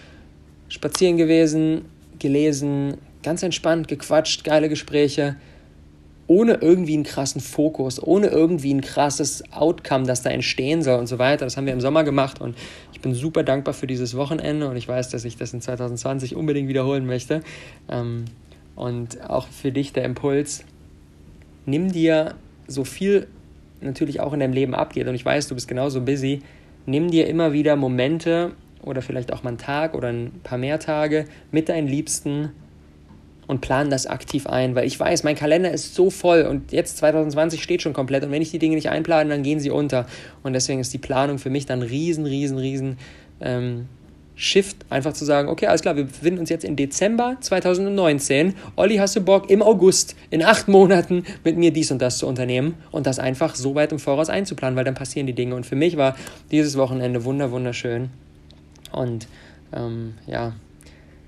spazieren 0.69 1.17
gewesen, 1.17 1.85
gelesen, 2.19 2.97
ganz 3.23 3.43
entspannt, 3.43 3.87
gequatscht, 3.87 4.43
geile 4.43 4.69
Gespräche 4.69 5.35
ohne 6.27 6.55
irgendwie 6.55 6.93
einen 6.93 7.03
krassen 7.03 7.39
Fokus, 7.41 8.03
ohne 8.03 8.27
irgendwie 8.27 8.73
ein 8.73 8.81
krasses 8.81 9.43
Outcome, 9.51 10.05
das 10.05 10.21
da 10.21 10.29
entstehen 10.29 10.83
soll 10.83 10.99
und 10.99 11.07
so 11.07 11.19
weiter. 11.19 11.45
Das 11.45 11.55
haben 11.55 11.65
wir 11.65 11.73
im 11.73 11.81
Sommer 11.81 12.03
gemacht 12.03 12.41
und 12.41 12.55
ich 12.91 12.99
bin 12.99 13.13
super 13.13 13.43
dankbar 13.43 13.73
für 13.73 13.87
dieses 13.87 14.15
Wochenende 14.15 14.69
und 14.69 14.75
ich 14.75 14.87
weiß, 14.87 15.09
dass 15.09 15.23
ich 15.23 15.37
das 15.37 15.53
in 15.53 15.61
2020 15.61 16.35
unbedingt 16.35 16.67
wiederholen 16.67 17.05
möchte. 17.05 17.41
Ähm, 17.89 18.25
und 18.75 19.21
auch 19.29 19.47
für 19.47 19.71
dich 19.71 19.93
der 19.93 20.03
Impuls, 20.03 20.65
nimm 21.65 21.91
dir 21.91 22.35
so 22.67 22.83
viel 22.83 23.27
natürlich 23.81 24.19
auch 24.19 24.33
in 24.33 24.39
deinem 24.39 24.53
Leben 24.53 24.73
abgeht 24.73 25.07
und 25.07 25.15
ich 25.15 25.25
weiß, 25.25 25.47
du 25.47 25.55
bist 25.55 25.67
genauso 25.67 26.01
busy, 26.01 26.41
nimm 26.85 27.11
dir 27.11 27.27
immer 27.27 27.53
wieder 27.53 27.75
Momente 27.75 28.53
oder 28.81 29.01
vielleicht 29.01 29.31
auch 29.33 29.43
mal 29.43 29.49
einen 29.49 29.57
Tag 29.57 29.93
oder 29.93 30.09
ein 30.09 30.31
paar 30.43 30.57
mehr 30.57 30.79
Tage 30.79 31.25
mit 31.51 31.69
deinen 31.69 31.87
Liebsten 31.87 32.51
und 33.47 33.61
plan 33.61 33.89
das 33.89 34.07
aktiv 34.07 34.47
ein, 34.47 34.75
weil 34.75 34.85
ich 34.85 34.99
weiß, 34.99 35.23
mein 35.23 35.35
Kalender 35.35 35.71
ist 35.71 35.95
so 35.95 36.09
voll 36.09 36.43
und 36.43 36.71
jetzt 36.71 36.97
2020 36.97 37.63
steht 37.63 37.81
schon 37.81 37.93
komplett 37.93 38.23
und 38.23 38.31
wenn 38.31 38.41
ich 38.41 38.51
die 38.51 38.59
Dinge 38.59 38.75
nicht 38.75 38.89
einplane, 38.89 39.29
dann 39.29 39.43
gehen 39.43 39.59
sie 39.59 39.71
unter. 39.71 40.05
Und 40.43 40.53
deswegen 40.53 40.81
ist 40.81 40.93
die 40.93 40.97
Planung 40.97 41.39
für 41.39 41.49
mich 41.49 41.65
dann 41.65 41.81
riesen, 41.81 42.25
riesen, 42.25 42.57
riesen 42.57 42.97
ähm, 43.39 43.87
Shift, 44.39 44.85
einfach 44.91 45.13
zu 45.13 45.25
sagen, 45.25 45.49
okay, 45.49 45.65
alles 45.65 45.81
klar, 45.81 45.95
wir 45.95 46.03
befinden 46.03 46.39
uns 46.39 46.51
jetzt 46.51 46.63
in 46.63 46.75
Dezember 46.75 47.37
2019. 47.39 48.53
Olli, 48.75 48.97
hast 48.97 49.15
du 49.15 49.21
Bock, 49.21 49.49
im 49.49 49.63
August, 49.63 50.15
in 50.29 50.43
acht 50.43 50.67
Monaten 50.67 51.23
mit 51.43 51.57
mir 51.57 51.73
dies 51.73 51.89
und 51.91 52.03
das 52.03 52.19
zu 52.19 52.27
unternehmen 52.27 52.75
und 52.91 53.07
das 53.07 53.17
einfach 53.17 53.55
so 53.55 53.73
weit 53.73 53.91
im 53.91 53.97
Voraus 53.97 54.29
einzuplanen, 54.29 54.77
weil 54.77 54.85
dann 54.85 54.93
passieren 54.93 55.25
die 55.25 55.33
Dinge. 55.33 55.55
Und 55.55 55.65
für 55.65 55.75
mich 55.75 55.97
war 55.97 56.15
dieses 56.51 56.77
Wochenende 56.77 57.25
wunder, 57.25 57.51
wunderschön. 57.51 58.09
Und 58.91 59.27
ähm, 59.73 60.13
ja, 60.27 60.53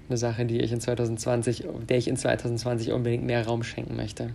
eine 0.08 0.18
Sache, 0.18 0.46
die 0.46 0.60
ich 0.60 0.72
in 0.72 0.80
2020, 0.80 1.64
der 1.90 1.98
ich 1.98 2.08
in 2.08 2.16
2020 2.16 2.92
unbedingt 2.92 3.26
mehr 3.26 3.44
Raum 3.44 3.64
schenken 3.64 3.96
möchte. 3.96 4.30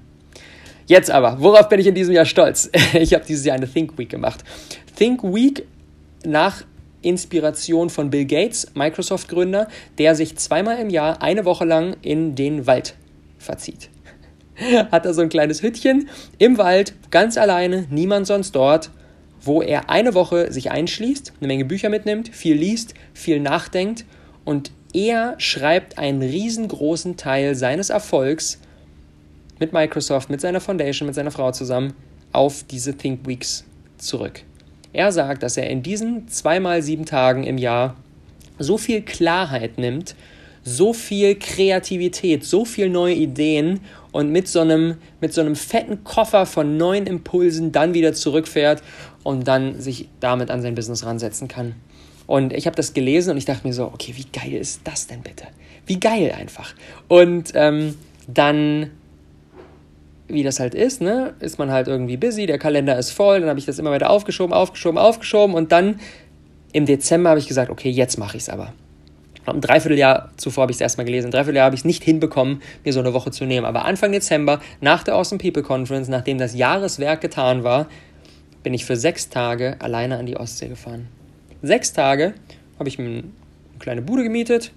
Jetzt 0.87 1.13
aber, 1.13 1.41
worauf 1.41 1.69
bin 1.69 1.79
ich 1.79 1.87
in 1.87 1.95
diesem 1.95 2.13
Jahr 2.13 2.27
stolz? 2.27 2.71
Ich 2.95 3.15
habe 3.15 3.25
dieses 3.25 3.45
Jahr 3.45 3.57
eine 3.57 3.69
Think 3.69 3.97
Week 3.99 4.09
gemacht. 4.09 4.43
Think 4.97 5.23
Week 5.23 5.65
nach 6.25 6.65
Inspiration 7.05 7.91
von 7.91 8.11
Bill 8.11 8.25
Gates, 8.25 8.69
Microsoft-Gründer, 8.75 9.69
der 9.99 10.15
sich 10.15 10.37
zweimal 10.37 10.79
im 10.79 10.91
Jahr 10.91 11.23
eine 11.23 11.45
Woche 11.45 11.65
lang 11.65 11.97
in 12.03 12.35
den 12.35 12.67
Wald 12.67 12.95
verzieht. 13.39 13.91
Hat 14.91 15.05
er 15.05 15.15
so 15.15 15.23
ein 15.23 15.29
kleines 15.29 15.63
Hüttchen 15.63 16.09
im 16.39 16.59
Wald, 16.59 16.95
ganz 17.11 17.37
alleine, 17.37 17.87
niemand 17.91 18.27
sonst 18.27 18.53
dort, 18.53 18.91
wo 19.41 19.63
er 19.63 19.91
eine 19.91 20.15
Woche 20.15 20.53
sich 20.53 20.71
einschließt, 20.71 21.35
eine 21.39 21.49
Menge 21.49 21.65
Bücher 21.65 21.91
mitnimmt, 21.91 22.29
viel 22.29 22.57
liest, 22.57 22.95
viel 23.13 23.41
nachdenkt 23.41 24.05
und 24.45 24.71
er 24.95 25.35
schreibt 25.39 25.99
einen 25.99 26.23
riesengroßen 26.23 27.17
Teil 27.17 27.55
seines 27.55 27.91
Erfolgs 27.91 28.61
mit 29.59 29.73
Microsoft, 29.73 30.31
mit 30.31 30.41
seiner 30.41 30.61
Foundation, 30.61 31.07
mit 31.07 31.15
seiner 31.15 31.31
Frau 31.31 31.51
zusammen 31.53 31.95
auf 32.33 32.65
diese 32.65 32.97
Think 32.97 33.27
Weeks 33.27 33.65
zurück. 33.99 34.43
Er 34.95 35.11
sagt, 35.11 35.43
dass 35.43 35.57
er 35.57 35.69
in 35.69 35.83
diesen 35.83 36.29
zweimal 36.29 36.81
sieben 36.81 37.05
Tagen 37.05 37.43
im 37.43 37.59
Jahr 37.59 37.97
so 38.61 38.79
viel 38.79 39.03
Klarheit 39.03 39.77
nimmt, 39.77 40.15
so 40.63 40.93
viel 40.93 41.35
Kreativität, 41.35 42.45
so 42.45 42.65
viel 42.65 42.89
neue 42.89 43.15
Ideen 43.15 43.81
und 44.13 44.31
mit 44.31 44.47
so 44.47 44.61
einem, 44.61 44.97
mit 45.21 45.35
so 45.35 45.41
einem 45.41 45.57
fetten 45.57 46.05
Koffer 46.05 46.47
von 46.47 46.77
neuen 46.77 47.07
Impulsen 47.09 47.73
dann 47.73 47.93
wieder 47.93 48.15
zurückfährt 48.15 48.85
und 49.25 49.49
dann 49.49 49.81
sich 49.81 50.09
damit 50.21 50.51
an 50.51 50.63
sein 50.63 50.77
Business 50.77 51.05
ransetzen 51.05 51.49
kann. 51.49 51.75
Und 52.29 52.53
ich 52.53 52.67
habe 52.67 52.77
das 52.77 52.95
gelesen 52.95 53.33
und 53.33 53.37
ich 53.37 53.47
dachte 53.47 53.67
mir 53.67 53.75
so, 53.75 53.87
okay, 53.87 54.15
wie 54.17 54.27
geil 54.33 54.55
ist 54.55 54.83
das 54.85 55.09
denn 55.09 55.23
bitte? 55.23 55.45
Wie 55.87 55.99
geil 55.99 56.33
einfach. 56.39 56.73
Und 57.09 57.51
ähm, 57.55 57.97
dann, 58.29 58.91
wie 60.29 60.43
das 60.43 60.61
halt 60.61 60.75
ist, 60.75 61.01
ne, 61.01 61.35
ist 61.41 61.59
man 61.59 61.71
halt 61.71 61.89
irgendwie 61.89 62.17
busy, 62.17 62.47
der 62.47 62.59
Kalender 62.59 62.99
ist 62.99 63.11
voll, 63.11 63.41
dann 63.41 63.49
habe 63.49 63.59
ich 63.59 63.67
das 63.67 63.79
immer 63.79 63.91
weiter 63.91 64.11
aufgeschoben, 64.11 64.55
aufgeschoben, 64.55 64.99
aufgeschoben 64.99 65.55
und 65.55 65.73
dann 65.73 66.01
im 66.73 66.87
Dezember 66.87 67.31
habe 67.31 67.41
ich 67.41 67.47
gesagt, 67.47 67.71
okay, 67.71 67.91
jetzt 67.91 68.19
mache 68.19 68.37
ich 68.37 68.45
es 68.45 68.49
aber. 68.49 68.73
Ein 69.47 69.61
Dreivierteljahr 69.61 70.31
zuvor 70.39 70.63
habe 70.63 70.73
ich 70.73 70.79
es 70.79 70.81
erstmal 70.81 71.05
gelesen. 71.05 71.27
Ein 71.27 71.33
Dreivierteljahr 71.33 71.67
habe 71.67 71.75
ich 71.75 71.83
es 71.83 71.85
nicht 71.85 72.03
hinbekommen, 72.03 72.63
mir 72.83 72.93
so 72.95 73.01
eine 73.01 73.13
Woche 73.13 73.31
zu 73.31 73.45
nehmen. 73.45 73.67
Aber 73.67 73.85
Anfang 73.85 74.11
Dezember, 74.11 74.61
nach 74.81 75.05
der 75.05 75.15
Awesome 75.15 75.39
People 75.39 75.63
Conference, 75.63 76.09
nachdem 76.09 76.39
das 76.39 76.55
Jahreswerk 76.55 77.21
getan 77.21 77.63
war, 77.63 77.87
bin 78.63 78.73
ich 78.73 78.87
für 78.87 78.97
sechs 78.97 79.29
Tage 79.29 79.77
alleine 79.81 80.17
an 80.17 80.25
die 80.25 80.39
Ostsee 80.39 80.69
gefahren 80.69 81.09
sechs 81.65 81.93
Tage 81.93 82.35
habe 82.79 82.89
ich 82.89 82.99
mir 82.99 83.07
eine 83.07 83.25
kleine 83.79 84.03
Bude 84.03 84.23
gemietet, 84.23 84.71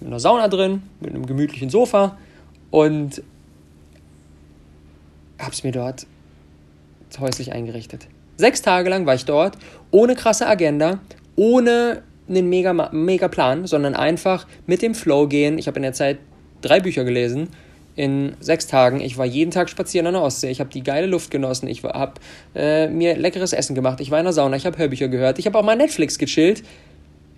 mit 0.00 0.08
einer 0.08 0.20
Sauna 0.20 0.48
drin, 0.48 0.82
mit 1.00 1.10
einem 1.10 1.26
gemütlichen 1.26 1.70
Sofa 1.70 2.16
und 2.70 3.22
habe 5.38 5.52
es 5.52 5.64
mir 5.64 5.72
dort 5.72 6.06
häuslich 7.18 7.52
eingerichtet. 7.52 8.06
Sechs 8.36 8.62
Tage 8.62 8.90
lang 8.90 9.06
war 9.06 9.14
ich 9.14 9.24
dort, 9.24 9.56
ohne 9.90 10.14
krasse 10.14 10.46
Agenda, 10.46 11.00
ohne 11.36 12.02
einen 12.28 12.48
mega, 12.48 12.72
mega 12.92 13.28
Plan, 13.28 13.66
sondern 13.66 13.94
einfach 13.94 14.46
mit 14.66 14.82
dem 14.82 14.94
Flow 14.94 15.26
gehen. 15.26 15.58
Ich 15.58 15.66
habe 15.66 15.76
in 15.76 15.82
der 15.82 15.92
Zeit 15.92 16.18
drei 16.60 16.80
Bücher 16.80 17.04
gelesen 17.04 17.48
in 17.98 18.34
sechs 18.38 18.68
Tagen. 18.68 19.00
Ich 19.00 19.18
war 19.18 19.26
jeden 19.26 19.50
Tag 19.50 19.68
spazieren 19.68 20.06
an 20.06 20.14
der 20.14 20.22
Ostsee. 20.22 20.50
Ich 20.50 20.60
habe 20.60 20.70
die 20.70 20.84
geile 20.84 21.08
Luft 21.08 21.32
genossen. 21.32 21.66
Ich 21.66 21.82
habe 21.82 22.12
äh, 22.54 22.86
mir 22.88 23.16
leckeres 23.16 23.52
Essen 23.52 23.74
gemacht. 23.74 24.00
Ich 24.00 24.12
war 24.12 24.20
in 24.20 24.24
der 24.24 24.32
Sauna. 24.32 24.56
Ich 24.56 24.66
habe 24.66 24.78
Hörbücher 24.78 25.08
gehört. 25.08 25.40
Ich 25.40 25.46
habe 25.46 25.58
auch 25.58 25.64
mal 25.64 25.74
Netflix 25.74 26.16
gechillt. 26.16 26.62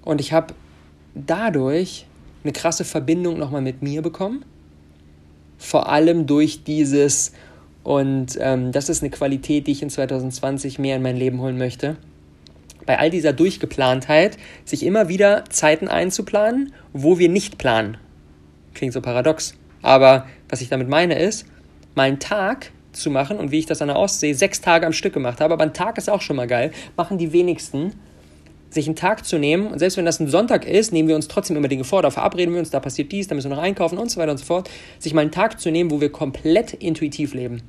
Und 0.02 0.20
ich 0.20 0.34
habe 0.34 0.52
dadurch 1.14 2.04
eine 2.44 2.52
krasse 2.52 2.84
Verbindung 2.84 3.38
nochmal 3.38 3.62
mit 3.62 3.80
mir 3.80 4.02
bekommen. 4.02 4.44
Vor 5.56 5.88
allem 5.88 6.26
durch 6.26 6.62
dieses, 6.62 7.32
und 7.90 8.38
ähm, 8.40 8.70
das 8.70 8.88
ist 8.88 9.02
eine 9.02 9.10
Qualität, 9.10 9.66
die 9.66 9.72
ich 9.72 9.82
in 9.82 9.90
2020 9.90 10.78
mehr 10.78 10.94
in 10.94 11.02
mein 11.02 11.16
Leben 11.16 11.40
holen 11.40 11.58
möchte. 11.58 11.96
Bei 12.86 13.00
all 13.00 13.10
dieser 13.10 13.32
Durchgeplantheit, 13.32 14.38
sich 14.64 14.86
immer 14.86 15.08
wieder 15.08 15.44
Zeiten 15.48 15.88
einzuplanen, 15.88 16.72
wo 16.92 17.18
wir 17.18 17.28
nicht 17.28 17.58
planen. 17.58 17.96
Klingt 18.74 18.92
so 18.92 19.00
paradox. 19.00 19.54
Aber 19.82 20.28
was 20.48 20.60
ich 20.60 20.68
damit 20.68 20.88
meine 20.88 21.18
ist, 21.18 21.46
mal 21.96 22.04
einen 22.04 22.20
Tag 22.20 22.70
zu 22.92 23.10
machen 23.10 23.38
und 23.38 23.50
wie 23.50 23.58
ich 23.58 23.66
das 23.66 23.82
an 23.82 23.88
der 23.88 23.98
Ostsee 23.98 24.34
sechs 24.34 24.60
Tage 24.60 24.86
am 24.86 24.92
Stück 24.92 25.12
gemacht 25.12 25.40
habe, 25.40 25.52
aber 25.52 25.64
ein 25.64 25.74
Tag 25.74 25.98
ist 25.98 26.08
auch 26.08 26.20
schon 26.20 26.36
mal 26.36 26.46
geil, 26.46 26.70
machen 26.96 27.18
die 27.18 27.32
wenigsten, 27.32 27.94
sich 28.70 28.86
einen 28.86 28.94
Tag 28.94 29.26
zu 29.26 29.36
nehmen 29.36 29.66
und 29.66 29.80
selbst 29.80 29.96
wenn 29.96 30.04
das 30.04 30.20
ein 30.20 30.28
Sonntag 30.28 30.64
ist, 30.64 30.92
nehmen 30.92 31.08
wir 31.08 31.16
uns 31.16 31.26
trotzdem 31.26 31.56
immer 31.56 31.66
Dinge 31.66 31.82
vor, 31.82 32.02
da 32.02 32.12
verabreden 32.12 32.54
wir 32.54 32.60
uns, 32.60 32.70
da 32.70 32.78
passiert 32.78 33.10
dies, 33.10 33.26
da 33.26 33.34
müssen 33.34 33.50
wir 33.50 33.56
noch 33.56 33.62
einkaufen 33.64 33.98
und 33.98 34.12
so 34.12 34.20
weiter 34.20 34.30
und 34.30 34.38
so 34.38 34.44
fort, 34.44 34.70
sich 35.00 35.12
mal 35.12 35.22
einen 35.22 35.32
Tag 35.32 35.58
zu 35.58 35.72
nehmen, 35.72 35.90
wo 35.90 36.00
wir 36.00 36.12
komplett 36.12 36.74
intuitiv 36.74 37.34
leben. 37.34 37.62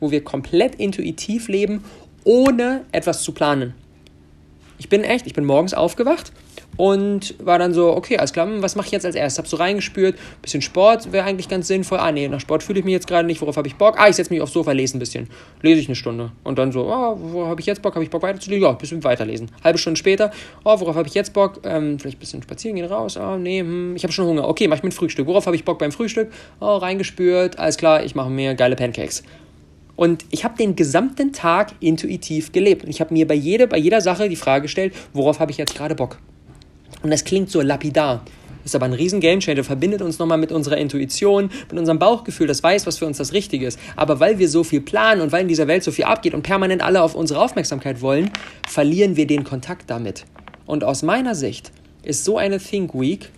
Wo 0.00 0.10
wir 0.10 0.24
komplett 0.24 0.74
intuitiv 0.76 1.48
leben, 1.48 1.84
ohne 2.24 2.84
etwas 2.92 3.22
zu 3.22 3.32
planen. 3.32 3.74
Ich 4.78 4.88
bin 4.88 5.04
echt, 5.04 5.26
ich 5.26 5.34
bin 5.34 5.44
morgens 5.44 5.74
aufgewacht 5.74 6.32
und 6.78 7.34
war 7.44 7.58
dann 7.58 7.74
so, 7.74 7.94
okay, 7.94 8.16
alles 8.16 8.32
klar, 8.32 8.48
was 8.62 8.76
mache 8.76 8.86
ich 8.86 8.92
jetzt 8.92 9.04
als 9.04 9.14
erstes? 9.14 9.38
Hab 9.38 9.46
so 9.46 9.58
reingespürt, 9.58 10.16
bisschen 10.40 10.62
Sport 10.62 11.12
wäre 11.12 11.26
eigentlich 11.26 11.50
ganz 11.50 11.68
sinnvoll. 11.68 11.98
Ah, 11.98 12.10
nee, 12.12 12.26
nach 12.28 12.40
Sport 12.40 12.62
fühle 12.62 12.78
ich 12.78 12.86
mich 12.86 12.92
jetzt 12.92 13.06
gerade 13.06 13.26
nicht, 13.26 13.42
worauf 13.42 13.58
habe 13.58 13.68
ich 13.68 13.76
Bock? 13.76 13.96
Ah, 13.98 14.08
ich 14.08 14.16
setze 14.16 14.32
mich 14.32 14.40
aufs 14.40 14.54
Sofa, 14.54 14.72
lese 14.72 14.96
ein 14.96 14.98
bisschen. 14.98 15.28
Lese 15.60 15.80
ich 15.80 15.88
eine 15.88 15.96
Stunde. 15.96 16.32
Und 16.44 16.58
dann 16.58 16.72
so, 16.72 16.86
oh, 16.86 17.18
worauf 17.20 17.48
habe 17.50 17.60
ich 17.60 17.66
jetzt 17.66 17.82
Bock? 17.82 17.94
Habe 17.94 18.04
ich 18.04 18.10
Bock 18.10 18.22
weiterzulesen? 18.22 18.62
Ja, 18.62 18.70
ein 18.70 18.78
bisschen 18.78 19.04
weiterlesen. 19.04 19.50
Halbe 19.62 19.78
Stunde 19.78 19.98
später, 19.98 20.30
oh, 20.64 20.80
worauf 20.80 20.96
habe 20.96 21.06
ich 21.06 21.14
jetzt 21.14 21.34
Bock? 21.34 21.60
Ähm, 21.64 21.98
vielleicht 21.98 22.16
ein 22.16 22.20
bisschen 22.20 22.42
spazieren 22.42 22.76
gehen 22.76 22.86
raus. 22.86 23.18
Oh, 23.18 23.36
nee, 23.36 23.60
hm, 23.60 23.96
ich 23.96 24.02
habe 24.02 24.14
schon 24.14 24.26
Hunger. 24.26 24.48
Okay, 24.48 24.66
mach 24.66 24.78
ich 24.78 24.82
mit 24.82 24.94
Frühstück. 24.94 25.26
Worauf 25.26 25.44
habe 25.44 25.56
ich 25.56 25.64
Bock 25.66 25.78
beim 25.78 25.92
Frühstück? 25.92 26.32
Oh, 26.58 26.76
reingespürt, 26.76 27.58
alles 27.58 27.76
klar, 27.76 28.02
ich 28.02 28.14
mache 28.14 28.30
mir 28.30 28.54
geile 28.54 28.76
Pancakes. 28.76 29.22
Und 30.00 30.24
ich 30.30 30.44
habe 30.44 30.56
den 30.56 30.76
gesamten 30.76 31.34
Tag 31.34 31.72
intuitiv 31.78 32.52
gelebt. 32.52 32.84
Und 32.84 32.88
ich 32.88 33.02
habe 33.02 33.12
mir 33.12 33.28
bei, 33.28 33.34
jede, 33.34 33.66
bei 33.66 33.76
jeder 33.76 34.00
Sache 34.00 34.30
die 34.30 34.36
Frage 34.36 34.62
gestellt, 34.62 34.94
worauf 35.12 35.40
habe 35.40 35.50
ich 35.50 35.58
jetzt 35.58 35.74
gerade 35.74 35.94
Bock? 35.94 36.16
Und 37.02 37.10
das 37.10 37.22
klingt 37.22 37.50
so 37.50 37.60
lapidar, 37.60 38.24
ist 38.64 38.74
aber 38.74 38.86
ein 38.86 38.94
riesen 38.94 39.20
Gamechanger, 39.20 39.62
verbindet 39.62 40.00
uns 40.00 40.18
nochmal 40.18 40.38
mit 40.38 40.52
unserer 40.52 40.78
Intuition, 40.78 41.50
mit 41.70 41.78
unserem 41.78 41.98
Bauchgefühl, 41.98 42.46
das 42.46 42.62
weiß, 42.62 42.86
was 42.86 42.96
für 42.96 43.04
uns 43.04 43.18
das 43.18 43.34
Richtige 43.34 43.66
ist. 43.66 43.78
Aber 43.94 44.20
weil 44.20 44.38
wir 44.38 44.48
so 44.48 44.64
viel 44.64 44.80
planen 44.80 45.20
und 45.20 45.32
weil 45.32 45.42
in 45.42 45.48
dieser 45.48 45.68
Welt 45.68 45.84
so 45.84 45.92
viel 45.92 46.06
abgeht 46.06 46.32
und 46.32 46.44
permanent 46.44 46.80
alle 46.80 47.02
auf 47.02 47.14
unsere 47.14 47.38
Aufmerksamkeit 47.38 48.00
wollen, 48.00 48.30
verlieren 48.66 49.16
wir 49.16 49.26
den 49.26 49.44
Kontakt 49.44 49.90
damit. 49.90 50.24
Und 50.64 50.82
aus 50.82 51.02
meiner 51.02 51.34
Sicht 51.34 51.72
ist 52.04 52.24
so 52.24 52.38
eine 52.38 52.58
Think 52.58 52.94
Week 52.94 53.28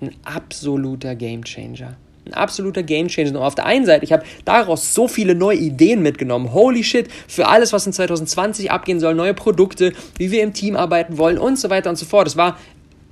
ein 0.00 0.10
absoluter 0.24 1.14
Gamechanger 1.14 1.96
ein 2.26 2.34
absoluter 2.34 2.82
Gamechanger. 2.82 3.30
Und 3.30 3.36
auf 3.36 3.54
der 3.54 3.66
einen 3.66 3.86
Seite, 3.86 4.04
ich 4.04 4.12
habe 4.12 4.24
daraus 4.44 4.94
so 4.94 5.08
viele 5.08 5.34
neue 5.34 5.58
Ideen 5.58 6.02
mitgenommen. 6.02 6.52
Holy 6.52 6.84
shit, 6.84 7.08
für 7.28 7.48
alles, 7.48 7.72
was 7.72 7.86
in 7.86 7.92
2020 7.92 8.70
abgehen 8.70 9.00
soll, 9.00 9.14
neue 9.14 9.34
Produkte, 9.34 9.92
wie 10.18 10.30
wir 10.30 10.42
im 10.42 10.52
Team 10.52 10.76
arbeiten 10.76 11.18
wollen 11.18 11.38
und 11.38 11.58
so 11.58 11.70
weiter 11.70 11.90
und 11.90 11.96
so 11.96 12.06
fort. 12.06 12.26
Das 12.26 12.36
war, 12.36 12.58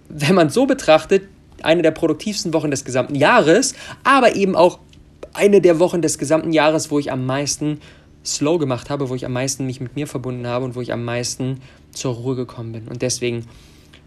wenn 0.08 0.34
man 0.34 0.50
so 0.50 0.66
betrachtet, 0.66 1.28
eine 1.62 1.82
der 1.82 1.92
produktivsten 1.92 2.52
Wochen 2.52 2.70
des 2.70 2.84
gesamten 2.84 3.14
Jahres, 3.14 3.74
aber 4.02 4.36
eben 4.36 4.54
auch 4.54 4.78
eine 5.32 5.60
der 5.60 5.78
Wochen 5.78 6.02
des 6.02 6.18
gesamten 6.18 6.52
Jahres, 6.52 6.90
wo 6.90 6.98
ich 6.98 7.10
am 7.10 7.24
meisten 7.24 7.80
slow 8.24 8.58
gemacht 8.58 8.90
habe, 8.90 9.08
wo 9.08 9.14
ich 9.14 9.26
am 9.26 9.32
meisten 9.32 9.66
mich 9.66 9.80
mit 9.80 9.96
mir 9.96 10.06
verbunden 10.06 10.46
habe 10.46 10.64
und 10.64 10.74
wo 10.74 10.80
ich 10.80 10.92
am 10.92 11.04
meisten 11.04 11.60
zur 11.92 12.14
Ruhe 12.14 12.36
gekommen 12.36 12.72
bin. 12.72 12.88
Und 12.88 13.02
deswegen 13.02 13.46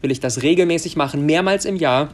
will 0.02 0.12
ich 0.12 0.20
das 0.20 0.41
regelmäßig 0.41 0.96
machen, 0.96 1.26
mehrmals 1.26 1.65
im 1.65 1.76
Jahr 1.76 2.10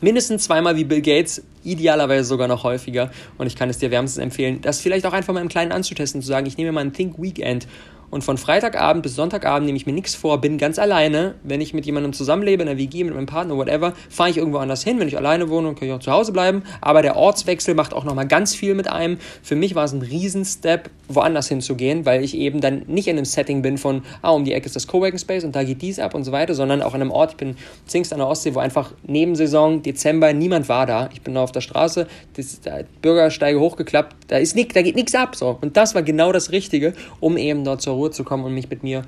mindestens 0.00 0.44
zweimal 0.44 0.76
wie 0.76 0.84
Bill 0.84 1.02
Gates, 1.02 1.42
idealerweise 1.64 2.24
sogar 2.24 2.48
noch 2.48 2.64
häufiger. 2.64 3.10
Und 3.38 3.46
ich 3.46 3.56
kann 3.56 3.68
es 3.68 3.78
dir 3.78 3.90
wärmstens 3.90 4.22
empfehlen, 4.22 4.60
das 4.62 4.80
vielleicht 4.80 5.06
auch 5.06 5.12
einfach 5.12 5.34
mal 5.34 5.40
im 5.40 5.48
Kleinen 5.48 5.72
anzutesten, 5.72 6.22
zu 6.22 6.28
sagen, 6.28 6.46
ich 6.46 6.56
nehme 6.56 6.72
mal 6.72 6.80
ein 6.80 6.92
Think 6.92 7.20
Weekend 7.20 7.66
und 8.12 8.22
von 8.22 8.36
Freitagabend 8.36 9.02
bis 9.02 9.16
Sonntagabend 9.16 9.64
nehme 9.64 9.78
ich 9.78 9.86
mir 9.86 9.94
nichts 9.94 10.14
vor, 10.14 10.38
bin 10.38 10.58
ganz 10.58 10.78
alleine. 10.78 11.34
Wenn 11.44 11.62
ich 11.62 11.72
mit 11.72 11.86
jemandem 11.86 12.12
zusammenlebe, 12.12 12.62
in 12.62 12.66
der 12.66 12.76
WG, 12.76 13.04
mit 13.04 13.14
meinem 13.14 13.24
Partner, 13.24 13.56
whatever, 13.56 13.94
fahre 14.10 14.28
ich 14.28 14.36
irgendwo 14.36 14.58
anders 14.58 14.84
hin. 14.84 15.00
Wenn 15.00 15.08
ich 15.08 15.16
alleine 15.16 15.48
wohne, 15.48 15.74
kann 15.74 15.88
ich 15.88 15.94
auch 15.94 15.98
zu 15.98 16.12
Hause 16.12 16.30
bleiben. 16.30 16.62
Aber 16.82 17.00
der 17.00 17.16
Ortswechsel 17.16 17.74
macht 17.74 17.94
auch 17.94 18.04
nochmal 18.04 18.28
ganz 18.28 18.54
viel 18.54 18.74
mit 18.74 18.86
einem. 18.86 19.16
Für 19.42 19.56
mich 19.56 19.74
war 19.74 19.84
es 19.84 19.92
ein 19.92 20.02
Riesenstep, 20.02 20.90
woanders 21.08 21.48
hinzugehen, 21.48 22.04
weil 22.04 22.22
ich 22.22 22.36
eben 22.36 22.60
dann 22.60 22.82
nicht 22.86 23.08
in 23.08 23.16
einem 23.16 23.24
Setting 23.24 23.62
bin 23.62 23.78
von, 23.78 24.02
ah, 24.20 24.32
um 24.32 24.44
die 24.44 24.52
Ecke 24.52 24.66
ist 24.66 24.76
das 24.76 24.86
Coworking 24.86 25.18
Space 25.18 25.44
und 25.44 25.56
da 25.56 25.64
geht 25.64 25.80
dies 25.80 25.98
ab 25.98 26.14
und 26.14 26.24
so 26.24 26.32
weiter, 26.32 26.54
sondern 26.54 26.82
auch 26.82 26.92
an 26.92 27.00
einem 27.00 27.10
Ort, 27.10 27.30
ich 27.30 27.36
bin 27.38 27.56
Zingst 27.86 28.12
an 28.12 28.18
der 28.18 28.28
Ostsee, 28.28 28.54
wo 28.54 28.58
einfach 28.58 28.92
Nebensaison, 29.04 29.82
Dezember, 29.82 30.34
niemand 30.34 30.68
war 30.68 30.84
da. 30.84 31.08
Ich 31.14 31.22
bin 31.22 31.34
da 31.34 31.42
auf 31.42 31.52
der 31.52 31.62
Straße, 31.62 32.06
das, 32.36 32.60
der 32.60 32.84
Bürgersteige 33.00 33.58
hochgeklappt, 33.58 34.16
da 34.28 34.36
ist 34.36 34.54
nichts, 34.54 34.74
da 34.74 34.82
geht 34.82 34.96
nichts 34.96 35.14
ab. 35.14 35.34
So. 35.34 35.56
Und 35.62 35.78
das 35.78 35.94
war 35.94 36.02
genau 36.02 36.30
das 36.32 36.52
Richtige, 36.52 36.92
um 37.20 37.38
eben 37.38 37.64
dort 37.64 37.80
zur 37.80 37.94
Ruhe 37.94 38.01
zu 38.10 38.24
kommen 38.24 38.44
und 38.44 38.54
mich 38.54 38.68
mit 38.68 38.82
mir 38.82 39.02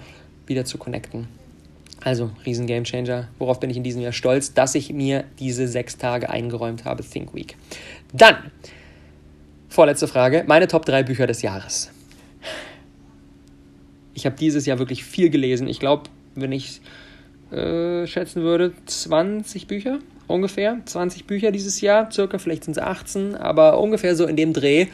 wieder 0.47 0.65
zu 0.65 0.79
connecten. 0.79 1.29
Also, 2.03 2.31
riesen 2.45 2.67
Gamechanger. 2.67 3.29
Worauf 3.39 3.61
bin 3.61 3.71
ich 3.71 3.79
in 3.79 3.83
diesem 3.83 4.03
Jahr 4.03 4.13
stolz, 4.13 4.53
dass 4.53 4.75
ich 4.75 4.93
mir 4.93 5.25
diese 5.39 5.67
sechs 5.67 5.97
Tage 5.97 6.29
eingeräumt 6.29 6.85
habe, 6.85 7.03
Think 7.03 7.35
Week. 7.35 7.57
Dann, 8.13 8.37
vorletzte 9.69 10.07
Frage, 10.07 10.45
meine 10.47 10.69
Top 10.69 10.85
3 10.85 11.03
Bücher 11.03 11.27
des 11.27 11.41
Jahres. 11.41 11.91
Ich 14.13 14.27
habe 14.27 14.37
dieses 14.37 14.67
Jahr 14.67 14.79
wirklich 14.79 15.03
viel 15.03 15.31
gelesen. 15.31 15.67
Ich 15.67 15.81
glaube, 15.81 16.05
wenn 16.35 16.53
ich 16.53 16.81
äh, 17.51 18.07
schätzen 18.07 18.43
würde, 18.43 18.73
20 18.87 19.67
Bücher 19.67 19.99
ungefähr. 20.27 20.81
20 20.85 21.27
Bücher 21.27 21.51
dieses 21.53 21.81
Jahr, 21.81 22.11
circa, 22.11 22.39
vielleicht 22.39 22.65
sind 22.65 22.77
es 22.77 22.83
18, 22.83 23.35
aber 23.35 23.81
ungefähr 23.81 24.15
so 24.17 24.27
in 24.27 24.37
dem 24.37 24.53
Dreh. 24.53 24.87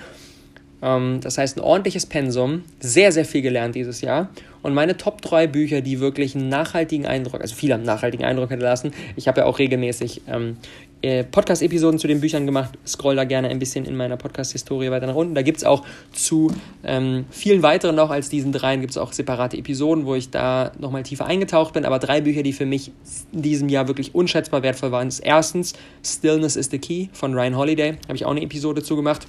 Ähm, 0.82 1.20
das 1.22 1.38
heißt, 1.38 1.56
ein 1.56 1.60
ordentliches 1.60 2.06
Pensum, 2.06 2.64
sehr, 2.80 3.12
sehr 3.12 3.24
viel 3.24 3.42
gelernt 3.42 3.74
dieses 3.74 4.00
Jahr. 4.00 4.30
Und 4.62 4.74
meine 4.74 4.96
Top 4.96 5.22
3 5.22 5.46
Bücher, 5.46 5.80
die 5.80 6.00
wirklich 6.00 6.34
einen 6.34 6.48
nachhaltigen 6.48 7.06
Eindruck, 7.06 7.40
also 7.40 7.54
haben 7.56 7.72
einen 7.72 7.84
nachhaltigen 7.84 8.24
Eindruck 8.24 8.50
hinterlassen. 8.50 8.92
Ich 9.16 9.26
habe 9.26 9.40
ja 9.40 9.46
auch 9.46 9.58
regelmäßig 9.58 10.22
ähm, 10.28 10.58
äh, 11.02 11.24
Podcast-Episoden 11.24 11.98
zu 11.98 12.06
den 12.06 12.20
Büchern 12.20 12.44
gemacht. 12.44 12.78
Scroll 12.86 13.16
da 13.16 13.24
gerne 13.24 13.48
ein 13.48 13.58
bisschen 13.58 13.86
in 13.86 13.96
meiner 13.96 14.18
Podcast-Historie 14.18 14.90
weiter 14.90 15.06
nach 15.06 15.14
unten. 15.14 15.34
Da 15.34 15.40
gibt 15.40 15.58
es 15.58 15.64
auch 15.64 15.82
zu 16.12 16.52
ähm, 16.84 17.24
vielen 17.30 17.62
weiteren 17.62 17.96
noch 17.96 18.10
als 18.10 18.28
diesen 18.28 18.52
dreien, 18.52 18.82
gibt 18.82 18.90
es 18.90 18.98
auch 18.98 19.12
separate 19.12 19.56
Episoden, 19.56 20.04
wo 20.04 20.14
ich 20.14 20.30
da 20.30 20.72
nochmal 20.78 21.02
tiefer 21.04 21.24
eingetaucht 21.24 21.72
bin. 21.72 21.86
Aber 21.86 21.98
drei 21.98 22.20
Bücher, 22.20 22.42
die 22.42 22.52
für 22.52 22.66
mich 22.66 22.92
in 23.32 23.40
diesem 23.42 23.70
Jahr 23.70 23.88
wirklich 23.88 24.14
unschätzbar 24.14 24.62
wertvoll 24.62 24.92
waren, 24.92 25.08
ist 25.08 25.20
erstens 25.20 25.72
Stillness 26.04 26.56
is 26.56 26.68
the 26.70 26.78
Key 26.78 27.08
von 27.12 27.32
Ryan 27.32 27.56
Holiday. 27.56 27.96
Habe 28.06 28.16
ich 28.16 28.26
auch 28.26 28.30
eine 28.32 28.42
Episode 28.42 28.82
zu 28.82 28.94
gemacht. 28.94 29.26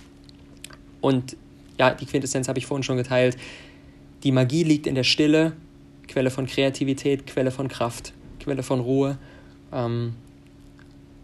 Und 1.01 1.35
ja, 1.77 1.93
die 1.93 2.05
Quintessenz 2.05 2.47
habe 2.47 2.59
ich 2.59 2.65
vorhin 2.65 2.83
schon 2.83 2.97
geteilt. 2.97 3.37
Die 4.23 4.31
Magie 4.31 4.63
liegt 4.63 4.87
in 4.87 4.95
der 4.95 5.03
Stille, 5.03 5.53
Quelle 6.07 6.29
von 6.29 6.45
Kreativität, 6.45 7.27
Quelle 7.27 7.51
von 7.51 7.67
Kraft, 7.67 8.13
Quelle 8.39 8.63
von 8.63 8.79
Ruhe. 8.79 9.17
Ähm, 9.73 10.13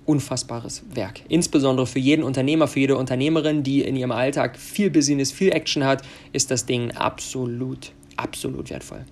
unfassbares 0.08 0.84
Werk. 0.94 1.22
Insbesondere 1.28 1.86
für 1.86 2.00
jeden 2.00 2.24
Unternehmer, 2.24 2.68
für 2.68 2.80
jede 2.80 2.96
Unternehmerin, 2.96 3.62
die 3.62 3.82
in 3.82 3.96
ihrem 3.96 4.12
Alltag 4.12 4.58
viel 4.58 4.90
Business, 4.90 5.32
viel 5.32 5.52
Action 5.52 5.84
hat, 5.84 6.02
ist 6.32 6.50
das 6.50 6.66
Ding 6.66 6.92
absolut, 6.92 7.92
absolut 8.16 8.70
wertvoll. 8.70 9.04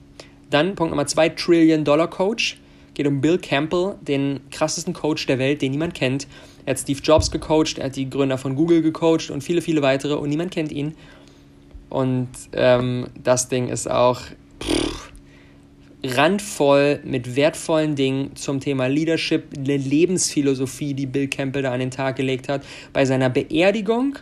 Dann 0.50 0.76
Punkt 0.76 0.92
Nummer 0.92 1.06
zwei, 1.06 1.30
Trillion 1.30 1.84
Dollar 1.84 2.10
Coach. 2.10 2.58
Geht 2.94 3.08
um 3.08 3.20
Bill 3.20 3.38
Campbell, 3.38 3.96
den 4.02 4.40
krassesten 4.52 4.94
Coach 4.94 5.26
der 5.26 5.38
Welt, 5.38 5.62
den 5.62 5.72
niemand 5.72 5.94
kennt. 5.96 6.28
Er 6.66 6.72
hat 6.72 6.80
Steve 6.80 7.00
Jobs 7.02 7.32
gecoacht, 7.32 7.78
er 7.78 7.86
hat 7.86 7.96
die 7.96 8.10
Gründer 8.10 8.38
von 8.38 8.56
Google 8.56 8.82
gecoacht 8.82 9.30
und 9.30 9.44
viele, 9.44 9.62
viele 9.62 9.82
weitere 9.82 10.14
und 10.16 10.30
niemand 10.30 10.52
kennt 10.52 10.72
ihn. 10.72 10.96
Und 11.90 12.30
ähm, 12.54 13.08
das 13.24 13.48
Ding 13.48 13.70
ist 13.70 13.90
auch 13.90 14.22
pff, 14.62 15.12
randvoll 16.04 17.00
mit 17.04 17.36
wertvollen 17.36 17.96
Dingen 17.96 18.36
zum 18.36 18.60
Thema 18.60 18.88
Leadership, 18.88 19.44
eine 19.58 19.78
Lebensphilosophie, 19.78 20.94
die 20.94 21.06
Bill 21.06 21.28
Campbell 21.28 21.64
da 21.64 21.72
an 21.72 21.80
den 21.80 21.92
Tag 21.92 22.16
gelegt 22.16 22.50
hat. 22.50 22.64
Bei 22.94 23.06
seiner 23.06 23.30
Beerdigung 23.30 24.18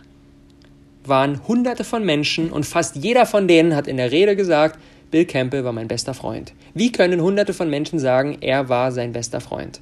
waren 1.04 1.46
hunderte 1.46 1.84
von 1.84 2.04
Menschen 2.04 2.50
und 2.50 2.64
fast 2.64 2.96
jeder 2.96 3.26
von 3.26 3.48
denen 3.48 3.74
hat 3.74 3.86
in 3.86 3.96
der 3.96 4.10
Rede 4.10 4.36
gesagt, 4.36 4.78
Bill 5.10 5.26
Campbell 5.26 5.64
war 5.64 5.72
mein 5.72 5.88
bester 5.88 6.14
Freund. 6.14 6.52
Wie 6.74 6.90
können 6.90 7.20
hunderte 7.20 7.52
von 7.52 7.70
Menschen 7.70 7.98
sagen, 7.98 8.38
er 8.40 8.68
war 8.68 8.90
sein 8.90 9.12
bester 9.12 9.40
Freund? 9.40 9.80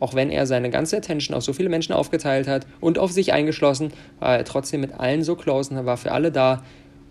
Auch 0.00 0.14
wenn 0.14 0.30
er 0.30 0.46
seine 0.46 0.70
ganze 0.70 0.96
Attention 0.96 1.36
auf 1.36 1.42
so 1.42 1.52
viele 1.52 1.68
Menschen 1.68 1.92
aufgeteilt 1.92 2.46
hat 2.46 2.66
und 2.80 2.98
auf 2.98 3.12
sich 3.12 3.32
eingeschlossen, 3.32 3.92
war 4.20 4.36
er 4.36 4.44
trotzdem 4.44 4.80
mit 4.80 4.94
allen 4.94 5.22
so 5.22 5.34
close 5.34 5.74
und 5.74 5.86
war 5.86 5.96
für 5.96 6.12
alle 6.12 6.30
da. 6.30 6.62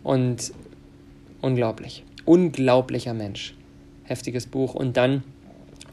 Und 0.04 0.54
unglaublich. 1.42 2.04
Unglaublicher 2.26 3.14
Mensch. 3.14 3.54
Heftiges 4.04 4.48
Buch. 4.48 4.74
Und 4.74 4.96
dann 4.96 5.24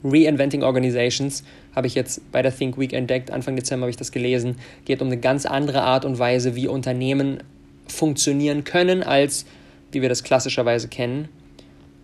Reinventing 0.04 0.62
Organizations 0.62 1.44
habe 1.74 1.86
ich 1.86 1.94
jetzt 1.94 2.30
bei 2.30 2.42
der 2.42 2.56
Think 2.56 2.78
Week 2.78 2.92
entdeckt. 2.92 3.30
Anfang 3.30 3.56
Dezember 3.56 3.84
habe 3.84 3.90
ich 3.90 3.96
das 3.96 4.12
gelesen. 4.12 4.56
Geht 4.84 5.00
um 5.00 5.08
eine 5.08 5.16
ganz 5.16 5.46
andere 5.46 5.82
Art 5.82 6.04
und 6.04 6.18
Weise, 6.18 6.54
wie 6.54 6.68
Unternehmen 6.68 7.42
funktionieren 7.88 8.64
können, 8.64 9.02
als 9.02 9.46
wie 9.90 10.02
wir 10.02 10.08
das 10.08 10.22
klassischerweise 10.22 10.88
kennen. 10.88 11.28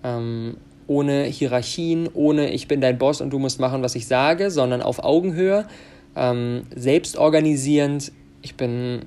Ähm, 0.03 0.57
ohne 0.91 1.23
Hierarchien, 1.23 2.09
ohne 2.15 2.51
ich 2.51 2.67
bin 2.67 2.81
dein 2.81 2.99
Boss 2.99 3.21
und 3.21 3.31
du 3.31 3.39
musst 3.39 3.61
machen, 3.61 3.81
was 3.81 3.95
ich 3.95 4.09
sage, 4.09 4.51
sondern 4.51 4.83
auf 4.83 5.05
Augenhöhe, 5.05 5.67
ähm, 6.17 6.63
selbstorganisierend. 6.75 8.11
Ich 8.43 8.57
bin 8.57 9.03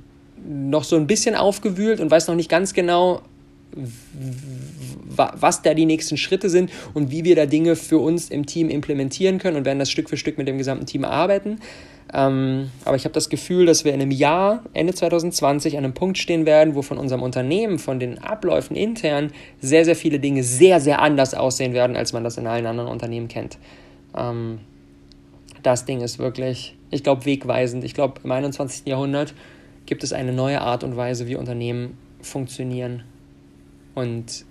noch 0.47 0.85
so 0.85 0.95
ein 0.95 1.07
bisschen 1.07 1.35
aufgewühlt 1.35 1.99
und 1.99 2.09
weiß 2.09 2.29
noch 2.29 2.35
nicht 2.35 2.49
ganz 2.49 2.73
genau, 2.73 3.21
was 5.05 5.61
da 5.61 5.73
die 5.73 5.85
nächsten 5.85 6.15
Schritte 6.15 6.49
sind 6.49 6.71
und 6.93 7.11
wie 7.11 7.25
wir 7.25 7.35
da 7.35 7.45
Dinge 7.45 7.75
für 7.75 7.97
uns 7.97 8.29
im 8.29 8.45
Team 8.45 8.69
implementieren 8.69 9.37
können 9.37 9.57
und 9.57 9.65
werden 9.65 9.79
das 9.79 9.91
Stück 9.91 10.09
für 10.09 10.15
Stück 10.15 10.37
mit 10.37 10.47
dem 10.47 10.57
gesamten 10.57 10.85
Team 10.85 11.03
arbeiten. 11.03 11.59
Ähm, 12.15 12.69
aber 12.85 12.95
ich 12.95 13.05
habe 13.05 13.13
das 13.13 13.29
Gefühl, 13.29 13.65
dass 13.65 13.85
wir 13.85 13.93
in 13.93 13.99
einem 13.99 14.11
Jahr, 14.11 14.63
Ende 14.73 14.93
2020, 14.93 15.77
an 15.77 15.83
einem 15.83 15.95
Punkt 15.95 16.19
stehen 16.19 16.45
werden, 16.45 16.75
wo 16.75 16.83
von 16.83 16.99
unserem 16.99 17.23
Unternehmen, 17.23 17.79
von 17.79 17.99
den 17.99 18.19
Abläufen 18.19 18.75
intern 18.75 19.31
sehr, 19.59 19.83
sehr 19.83 19.95
viele 19.95 20.19
Dinge 20.19 20.43
sehr, 20.43 20.79
sehr 20.79 21.01
anders 21.01 21.33
aussehen 21.33 21.73
werden, 21.73 21.95
als 21.95 22.13
man 22.13 22.23
das 22.23 22.37
in 22.37 22.45
allen 22.45 22.67
anderen 22.67 22.89
Unternehmen 22.89 23.27
kennt. 23.27 23.57
Ähm, 24.15 24.59
das 25.63 25.85
Ding 25.85 26.01
ist 26.01 26.19
wirklich, 26.19 26.75
ich 26.91 27.03
glaube, 27.03 27.25
wegweisend. 27.25 27.83
Ich 27.83 27.95
glaube, 27.95 28.21
im 28.23 28.31
21. 28.31 28.85
Jahrhundert 28.85 29.33
gibt 29.87 30.03
es 30.03 30.13
eine 30.13 30.33
neue 30.33 30.61
Art 30.61 30.83
und 30.83 30.95
Weise, 30.95 31.27
wie 31.27 31.35
Unternehmen 31.35 31.97
funktionieren. 32.21 33.03
Und 33.95 34.45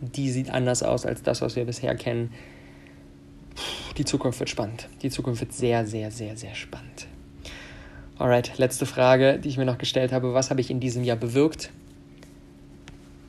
die 0.00 0.30
sieht 0.30 0.50
anders 0.50 0.84
aus 0.84 1.06
als 1.06 1.22
das, 1.22 1.42
was 1.42 1.56
wir 1.56 1.64
bisher 1.64 1.96
kennen 1.96 2.30
die 3.96 4.04
Zukunft 4.04 4.40
wird 4.40 4.50
spannend. 4.50 4.88
Die 5.02 5.10
Zukunft 5.10 5.40
wird 5.40 5.52
sehr, 5.52 5.86
sehr, 5.86 6.10
sehr, 6.10 6.36
sehr 6.36 6.54
spannend. 6.54 7.06
Alright, 8.18 8.58
letzte 8.58 8.86
Frage, 8.86 9.38
die 9.38 9.48
ich 9.48 9.56
mir 9.56 9.64
noch 9.64 9.78
gestellt 9.78 10.12
habe. 10.12 10.34
Was 10.34 10.50
habe 10.50 10.60
ich 10.60 10.70
in 10.70 10.78
diesem 10.80 11.04
Jahr 11.04 11.16
bewirkt? 11.16 11.70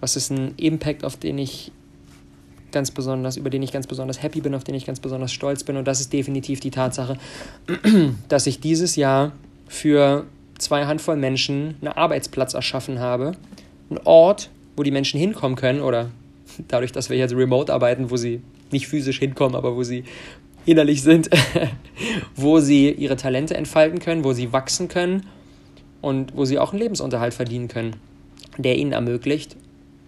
Was 0.02 0.16
ist 0.16 0.32
ein 0.32 0.54
Impact, 0.58 1.06
auf 1.06 1.16
den 1.16 1.38
ich 1.38 1.72
ganz 2.72 2.92
besonders, 2.92 3.38
über 3.38 3.50
den 3.50 3.64
ich 3.64 3.72
ganz 3.72 3.88
besonders 3.88 4.22
happy 4.22 4.42
bin, 4.42 4.56
auf 4.56 4.64
den 4.64 4.76
ich 4.76 4.86
ganz 4.86 5.00
besonders 5.00 5.32
stolz 5.32 5.64
bin? 5.64 5.78
Und 5.78 5.88
das 5.88 6.02
ist 6.02 6.12
definitiv 6.12 6.60
die 6.60 6.72
Tatsache, 6.72 7.18
dass 8.28 8.48
ich 8.48 8.60
dieses 8.60 8.96
Jahr 8.96 9.32
für 9.68 10.26
zwei 10.58 10.86
Handvoll 10.86 11.16
Menschen 11.16 11.76
einen 11.82 11.94
Arbeitsplatz 11.94 12.54
erschaffen 12.54 13.00
habe. 13.00 13.34
Ein 13.90 14.00
Ort, 14.04 14.50
wo 14.76 14.84
die 14.84 14.92
Menschen 14.92 15.20
hinkommen 15.20 15.56
können 15.56 15.82
oder 15.82 16.10
dadurch, 16.68 16.92
dass 16.92 17.10
wir 17.10 17.18
jetzt 17.18 17.34
remote 17.34 17.74
arbeiten, 17.74 18.12
wo 18.12 18.18
sie 18.18 18.42
nicht 18.72 18.88
physisch 18.88 19.20
hinkommen, 19.20 19.56
aber 19.56 19.76
wo 19.76 19.84
sie 19.84 20.04
innerlich 20.66 21.02
sind, 21.02 21.30
wo 22.36 22.60
sie 22.60 22.92
ihre 22.92 23.16
Talente 23.16 23.56
entfalten 23.56 24.00
können, 24.00 24.24
wo 24.24 24.34
sie 24.34 24.54
wachsen 24.54 24.88
können 24.88 25.28
und 26.02 26.36
wo 26.36 26.46
sie 26.46 26.60
auch 26.60 26.72
einen 26.72 26.82
Lebensunterhalt 26.82 27.34
verdienen 27.34 27.68
können, 27.68 27.96
der 28.58 28.78
ihnen 28.78 28.92
ermöglicht, 28.92 29.56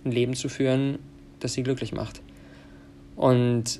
ein 0.05 0.11
Leben 0.11 0.35
zu 0.35 0.49
führen, 0.49 0.99
das 1.39 1.53
sie 1.53 1.63
glücklich 1.63 1.93
macht. 1.93 2.21
Und 3.15 3.79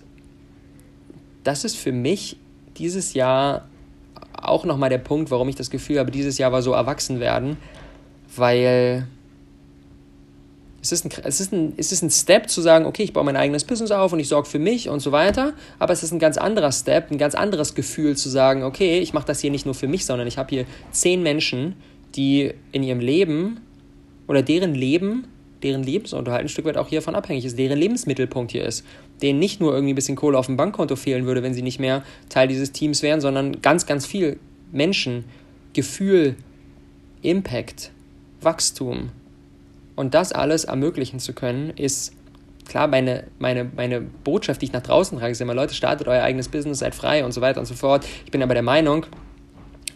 das 1.44 1.66
ist 1.66 1.76
für 1.76 1.92
mich 1.92 2.38
dieses 2.78 3.14
Jahr 3.14 3.68
auch 4.34 4.66
nochmal 4.66 4.90
der 4.90 4.98
Punkt, 4.98 5.32
warum 5.32 5.50
ich 5.50 5.56
das 5.56 5.70
Gefühl 5.70 6.00
habe, 6.00 6.12
dieses 6.12 6.38
Jahr 6.38 6.52
war 6.52 6.62
so 6.62 6.74
erwachsen 6.74 7.20
werden, 7.20 7.58
weil 8.36 9.08
es 10.84 10.92
ist, 10.92 11.06
ein, 11.06 11.12
es, 11.24 11.40
ist 11.40 11.54
ein, 11.54 11.74
es 11.78 11.94
ist 11.94 12.02
ein 12.02 12.10
Step 12.10 12.50
zu 12.50 12.60
sagen, 12.60 12.86
okay, 12.86 13.04
ich 13.04 13.14
baue 13.14 13.24
mein 13.24 13.38
eigenes 13.38 13.64
Business 13.64 13.92
auf 13.92 14.12
und 14.12 14.20
ich 14.20 14.28
sorge 14.28 14.50
für 14.50 14.60
mich 14.60 14.90
und 14.90 15.00
so 15.00 15.14
weiter. 15.14 15.54
Aber 15.80 15.94
es 15.94 16.04
ist 16.04 16.12
ein 16.12 16.20
ganz 16.20 16.38
anderer 16.38 16.74
Step, 16.74 17.10
ein 17.10 17.18
ganz 17.18 17.36
anderes 17.36 17.74
Gefühl 17.74 18.18
zu 18.18 18.28
sagen, 18.28 18.64
okay, 18.64 19.00
ich 19.00 19.14
mache 19.14 19.26
das 19.26 19.40
hier 19.40 19.50
nicht 19.50 19.66
nur 19.66 19.76
für 19.76 19.88
mich, 19.88 20.06
sondern 20.06 20.28
ich 20.28 20.38
habe 20.38 20.50
hier 20.50 20.66
zehn 20.92 21.24
Menschen, 21.24 21.76
die 22.16 22.54
in 22.74 22.84
ihrem 22.84 23.00
Leben 23.00 23.62
oder 24.28 24.42
deren 24.42 24.76
Leben, 24.76 25.26
deren 25.64 25.84
Lebensunterhalt 25.84 26.44
ein 26.44 26.50
Stück 26.50 26.66
weit 26.66 26.76
auch 26.76 26.90
hiervon 26.90 27.16
abhängig 27.16 27.46
ist, 27.46 27.58
deren 27.58 27.80
Lebensmittelpunkt 27.80 28.52
hier 28.52 28.66
ist, 28.66 28.86
denen 29.22 29.40
nicht 29.40 29.62
nur 29.62 29.74
irgendwie 29.74 29.94
ein 29.94 29.96
bisschen 29.96 30.18
Kohle 30.18 30.38
auf 30.38 30.48
dem 30.48 30.58
Bankkonto 30.58 30.98
fehlen 30.98 31.26
würde, 31.26 31.44
wenn 31.44 31.54
sie 31.54 31.62
nicht 31.62 31.80
mehr 31.80 32.04
Teil 32.28 32.50
dieses 32.50 32.74
Teams 32.74 33.02
wären, 33.04 33.22
sondern 33.22 33.62
ganz, 33.62 33.86
ganz 33.86 34.06
viel 34.06 34.38
Menschen, 34.74 35.24
Gefühl, 35.72 36.36
Impact, 37.22 37.92
Wachstum, 38.42 39.12
und 39.96 40.14
das 40.14 40.32
alles 40.32 40.66
ermöglichen 40.66 41.20
zu 41.20 41.34
können, 41.34 41.72
ist 41.72 42.14
klar 42.66 42.88
meine, 42.88 43.26
meine, 43.40 43.66
meine 43.66 44.02
Botschaft, 44.02 44.62
die 44.62 44.66
ich 44.66 44.74
nach 44.74 44.82
draußen 44.82 45.18
trage, 45.20 45.32
ist 45.32 45.42
immer, 45.42 45.54
Leute, 45.54 45.74
startet 45.74 46.08
euer 46.08 46.24
eigenes 46.24 46.50
Business, 46.50 46.80
seid 46.80 46.96
frei 46.96 47.26
und 47.26 47.32
so 47.32 47.42
weiter 47.42 47.60
und 47.60 47.66
so 47.66 47.74
fort. 47.74 48.06
Ich 48.26 48.32
bin 48.32 48.42
aber 48.42 48.54
der 48.54 48.64
Meinung, 48.64 49.06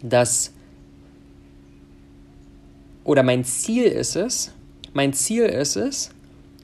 dass, 0.01 0.53
oder 3.03 3.23
mein 3.23 3.43
Ziel 3.43 3.85
ist 3.85 4.15
es, 4.15 4.53
mein 4.93 5.13
Ziel 5.13 5.43
ist 5.43 5.75
es, 5.75 6.11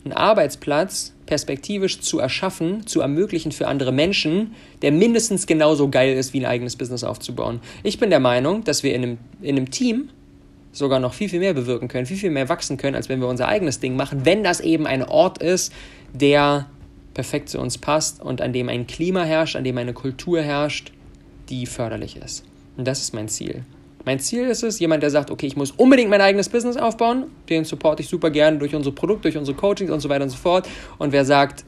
einen 0.04 0.14
Arbeitsplatz 0.14 1.14
perspektivisch 1.26 2.02
zu 2.02 2.20
erschaffen, 2.20 2.86
zu 2.86 3.00
ermöglichen 3.00 3.52
für 3.52 3.68
andere 3.68 3.94
Menschen, 3.94 4.54
der 4.82 4.92
mindestens 4.92 5.48
genauso 5.48 5.90
geil 5.90 6.18
ist, 6.18 6.34
wie 6.34 6.42
ein 6.42 6.46
eigenes 6.46 6.76
Business 6.76 7.04
aufzubauen. 7.04 7.62
Ich 7.84 8.00
bin 8.00 8.10
der 8.10 8.20
Meinung, 8.20 8.64
dass 8.66 8.84
wir 8.84 8.94
in 8.94 9.04
einem, 9.04 9.18
in 9.42 9.56
einem 9.56 9.72
Team 9.72 10.10
sogar 10.74 11.00
noch 11.00 11.14
viel, 11.14 11.30
viel 11.30 11.40
mehr 11.40 11.54
bewirken 11.54 11.88
können, 11.88 12.06
viel, 12.06 12.18
viel 12.18 12.32
mehr 12.32 12.50
wachsen 12.50 12.78
können, 12.78 12.96
als 12.96 13.08
wenn 13.08 13.22
wir 13.22 13.28
unser 13.28 13.48
eigenes 13.48 13.80
Ding 13.80 13.96
machen, 13.96 14.26
wenn 14.26 14.44
das 14.44 14.60
eben 14.60 14.86
ein 14.86 15.04
Ort 15.04 15.42
ist, 15.42 15.72
der 16.14 16.68
perfekt 17.14 17.50
zu 17.50 17.60
uns 17.60 17.78
passt 17.78 18.22
und 18.22 18.42
an 18.42 18.52
dem 18.52 18.68
ein 18.68 18.88
Klima 18.88 19.24
herrscht, 19.24 19.56
an 19.56 19.64
dem 19.64 19.78
eine 19.78 19.94
Kultur 19.94 20.42
herrscht, 20.42 20.92
die 21.50 21.66
förderlich 21.68 22.18
ist. 22.18 22.44
Und 22.76 22.88
das 22.88 23.02
ist 23.02 23.14
mein 23.14 23.30
Ziel. 23.30 23.64
Mein 24.06 24.20
Ziel 24.20 24.46
ist 24.46 24.64
es, 24.64 24.80
jemand, 24.80 25.04
der 25.04 25.12
sagt, 25.12 25.32
okay, 25.32 25.46
ich 25.46 25.56
muss 25.56 25.72
unbedingt 25.72 26.10
mein 26.10 26.20
eigenes 26.20 26.50
Business 26.50 26.76
aufbauen, 26.76 27.26
den 27.50 27.64
supporte 27.64 28.02
ich 28.02 28.10
super 28.10 28.32
gerne 28.32 28.58
durch 28.58 28.76
unsere 28.76 28.94
Produkte, 28.94 29.30
durch 29.30 29.38
unsere 29.38 29.56
Coachings 29.56 29.92
und 29.92 30.02
so 30.02 30.10
weiter 30.10 30.24
und 30.24 30.30
so 30.30 30.38
fort. 30.38 30.68
Und 30.98 31.14
wer 31.14 31.24
sagt, 31.24 31.64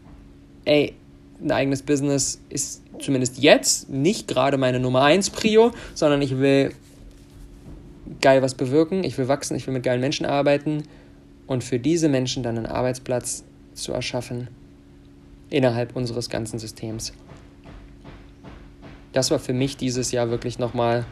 ey, 0.66 0.96
ein 1.42 1.52
eigenes 1.52 1.82
Business 1.82 2.42
ist 2.50 2.82
zumindest 3.00 3.38
jetzt 3.38 3.90
nicht 3.90 4.28
gerade 4.28 4.58
meine 4.58 4.80
Nummer 4.80 5.04
1 5.04 5.30
Prio, 5.30 5.72
sondern 5.94 6.22
ich 6.22 6.38
will 6.40 6.72
geil 8.22 8.42
was 8.42 8.56
bewirken, 8.56 9.04
ich 9.04 9.18
will 9.18 9.28
wachsen, 9.28 9.56
ich 9.56 9.66
will 9.68 9.74
mit 9.74 9.84
geilen 9.84 10.02
Menschen 10.02 10.26
arbeiten 10.26 10.84
und 11.48 11.64
für 11.64 11.80
diese 11.80 12.10
Menschen 12.10 12.44
dann 12.44 12.58
einen 12.58 12.66
Arbeitsplatz 12.66 13.44
zu 13.74 13.94
erschaffen 13.94 14.48
innerhalb 15.50 15.96
unseres 15.96 16.30
ganzen 16.30 16.60
Systems. 16.60 17.14
Das 19.14 19.32
war 19.32 19.40
für 19.40 19.54
mich 19.54 19.78
dieses 19.78 20.12
Jahr 20.12 20.30
wirklich 20.30 20.60
nochmal, 20.60 21.06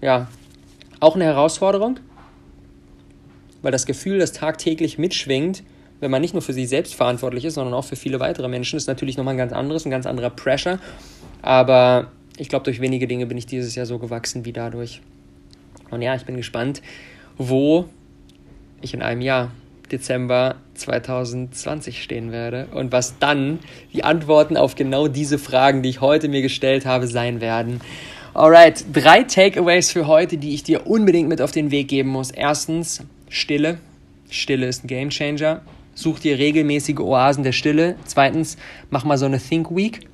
ja, 0.00 0.28
auch 1.00 1.14
eine 1.14 1.24
Herausforderung, 1.24 2.00
weil 3.62 3.72
das 3.72 3.86
Gefühl, 3.86 4.18
das 4.18 4.32
tagtäglich 4.32 4.98
mitschwingt, 4.98 5.62
wenn 6.00 6.10
man 6.10 6.20
nicht 6.20 6.34
nur 6.34 6.42
für 6.42 6.52
sich 6.52 6.68
selbst 6.68 6.94
verantwortlich 6.94 7.44
ist, 7.44 7.54
sondern 7.54 7.74
auch 7.74 7.84
für 7.84 7.96
viele 7.96 8.20
weitere 8.20 8.48
Menschen, 8.48 8.76
ist 8.76 8.86
natürlich 8.86 9.16
nochmal 9.16 9.34
ein 9.34 9.38
ganz 9.38 9.52
anderes, 9.52 9.84
ein 9.84 9.90
ganz 9.90 10.06
anderer 10.06 10.30
Pressure. 10.30 10.78
Aber 11.42 12.12
ich 12.36 12.48
glaube, 12.48 12.64
durch 12.64 12.80
wenige 12.80 13.08
Dinge 13.08 13.26
bin 13.26 13.36
ich 13.36 13.46
dieses 13.46 13.74
Jahr 13.74 13.86
so 13.86 13.98
gewachsen 13.98 14.44
wie 14.44 14.52
dadurch. 14.52 15.00
Und 15.90 16.02
ja, 16.02 16.14
ich 16.14 16.24
bin 16.24 16.36
gespannt, 16.36 16.82
wo 17.36 17.86
ich 18.80 18.94
in 18.94 19.02
einem 19.02 19.20
Jahr, 19.20 19.50
Dezember 19.90 20.56
2020 20.74 22.02
stehen 22.02 22.30
werde 22.30 22.68
und 22.74 22.92
was 22.92 23.18
dann 23.18 23.58
die 23.92 24.04
Antworten 24.04 24.56
auf 24.56 24.74
genau 24.74 25.08
diese 25.08 25.38
Fragen, 25.38 25.82
die 25.82 25.88
ich 25.88 26.00
heute 26.00 26.28
mir 26.28 26.42
gestellt 26.42 26.84
habe, 26.84 27.06
sein 27.06 27.40
werden. 27.40 27.80
Alright, 28.34 28.84
drei 28.92 29.22
Takeaways 29.22 29.90
für 29.90 30.06
heute, 30.06 30.36
die 30.36 30.54
ich 30.54 30.62
dir 30.62 30.86
unbedingt 30.86 31.28
mit 31.28 31.40
auf 31.40 31.52
den 31.52 31.70
Weg 31.70 31.88
geben 31.88 32.10
muss. 32.10 32.30
Erstens, 32.30 33.02
Stille. 33.28 33.78
Stille 34.30 34.66
ist 34.66 34.84
ein 34.84 34.88
Gamechanger. 34.88 35.62
Such 35.94 36.20
dir 36.20 36.38
regelmäßige 36.38 37.00
Oasen 37.00 37.42
der 37.42 37.52
Stille. 37.52 37.96
Zweitens, 38.04 38.56
mach 38.90 39.04
mal 39.04 39.18
so 39.18 39.26
eine 39.26 39.40
Think 39.40 39.74
Week 39.74 40.06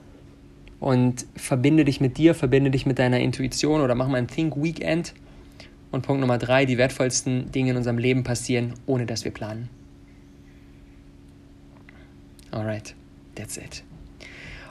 und 0.80 1.26
verbinde 1.36 1.84
dich 1.84 2.00
mit 2.00 2.16
dir, 2.16 2.34
verbinde 2.34 2.70
dich 2.70 2.86
mit 2.86 2.98
deiner 2.98 3.20
Intuition 3.20 3.82
oder 3.82 3.94
mach 3.94 4.08
mal 4.08 4.18
ein 4.18 4.28
Think 4.28 4.56
Weekend. 4.56 5.12
Und 5.94 6.02
Punkt 6.02 6.20
Nummer 6.20 6.38
drei, 6.38 6.64
die 6.64 6.76
wertvollsten 6.76 7.52
Dinge 7.52 7.70
in 7.70 7.76
unserem 7.76 7.98
Leben 7.98 8.24
passieren, 8.24 8.74
ohne 8.84 9.06
dass 9.06 9.24
wir 9.24 9.30
planen. 9.30 9.68
Alright, 12.50 12.96
that's 13.36 13.56
it. 13.56 13.84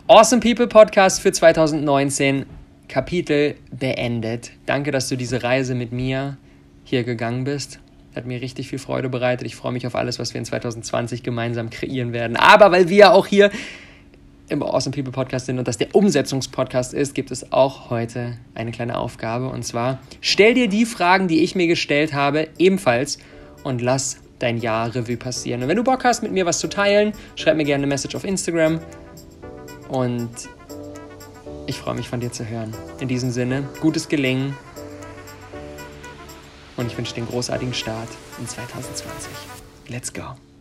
Awesome 0.07 0.41
People 0.41 0.67
Podcast 0.67 1.21
für 1.21 1.31
2019, 1.31 2.45
Kapitel 2.89 3.55
beendet. 3.71 4.51
Danke, 4.65 4.91
dass 4.91 5.07
du 5.07 5.15
diese 5.15 5.43
Reise 5.43 5.75
mit 5.75 5.93
mir 5.93 6.35
hier 6.83 7.05
gegangen 7.05 7.45
bist. 7.45 7.79
Hat 8.13 8.25
mir 8.25 8.41
richtig 8.41 8.67
viel 8.67 8.79
Freude 8.79 9.07
bereitet. 9.07 9.47
Ich 9.47 9.55
freue 9.55 9.71
mich 9.71 9.87
auf 9.87 9.95
alles, 9.95 10.19
was 10.19 10.33
wir 10.33 10.39
in 10.39 10.45
2020 10.45 11.23
gemeinsam 11.23 11.69
kreieren 11.69 12.11
werden. 12.11 12.35
Aber 12.35 12.69
weil 12.73 12.89
wir 12.89 13.13
auch 13.13 13.27
hier 13.27 13.49
im 14.49 14.61
Awesome 14.61 14.95
People 14.95 15.11
Podcast 15.11 15.45
sind 15.45 15.59
und 15.59 15.67
das 15.67 15.77
der 15.77 15.95
Umsetzungspodcast 15.95 16.93
ist, 16.93 17.15
gibt 17.15 17.31
es 17.31 17.51
auch 17.51 17.89
heute 17.89 18.37
eine 18.55 18.71
kleine 18.71 18.97
Aufgabe. 18.97 19.47
Und 19.47 19.63
zwar, 19.63 19.99
stell 20.21 20.53
dir 20.53 20.67
die 20.67 20.85
Fragen, 20.85 21.27
die 21.27 21.43
ich 21.43 21.55
mir 21.55 21.67
gestellt 21.67 22.13
habe, 22.13 22.49
ebenfalls 22.57 23.17
und 23.63 23.81
lass 23.81 24.17
dein 24.39 24.57
Jahr 24.57 24.93
Revue 24.93 25.17
passieren. 25.17 25.63
Und 25.63 25.69
wenn 25.69 25.77
du 25.77 25.83
Bock 25.83 26.03
hast, 26.03 26.21
mit 26.21 26.31
mir 26.31 26.45
was 26.45 26.59
zu 26.59 26.67
teilen, 26.67 27.13
schreib 27.35 27.55
mir 27.55 27.63
gerne 27.63 27.83
eine 27.83 27.87
Message 27.87 28.15
auf 28.15 28.25
Instagram. 28.25 28.79
Und 29.87 30.29
ich 31.65 31.77
freue 31.77 31.95
mich 31.95 32.09
von 32.09 32.19
dir 32.19 32.31
zu 32.31 32.47
hören. 32.47 32.73
In 32.99 33.07
diesem 33.07 33.31
Sinne, 33.31 33.63
gutes 33.79 34.09
Gelingen. 34.09 34.55
Und 36.75 36.87
ich 36.87 36.97
wünsche 36.97 37.13
dir 37.13 37.21
einen 37.21 37.29
großartigen 37.29 37.73
Start 37.73 38.09
in 38.39 38.47
2020. 38.47 39.31
Let's 39.87 40.13
go. 40.13 40.52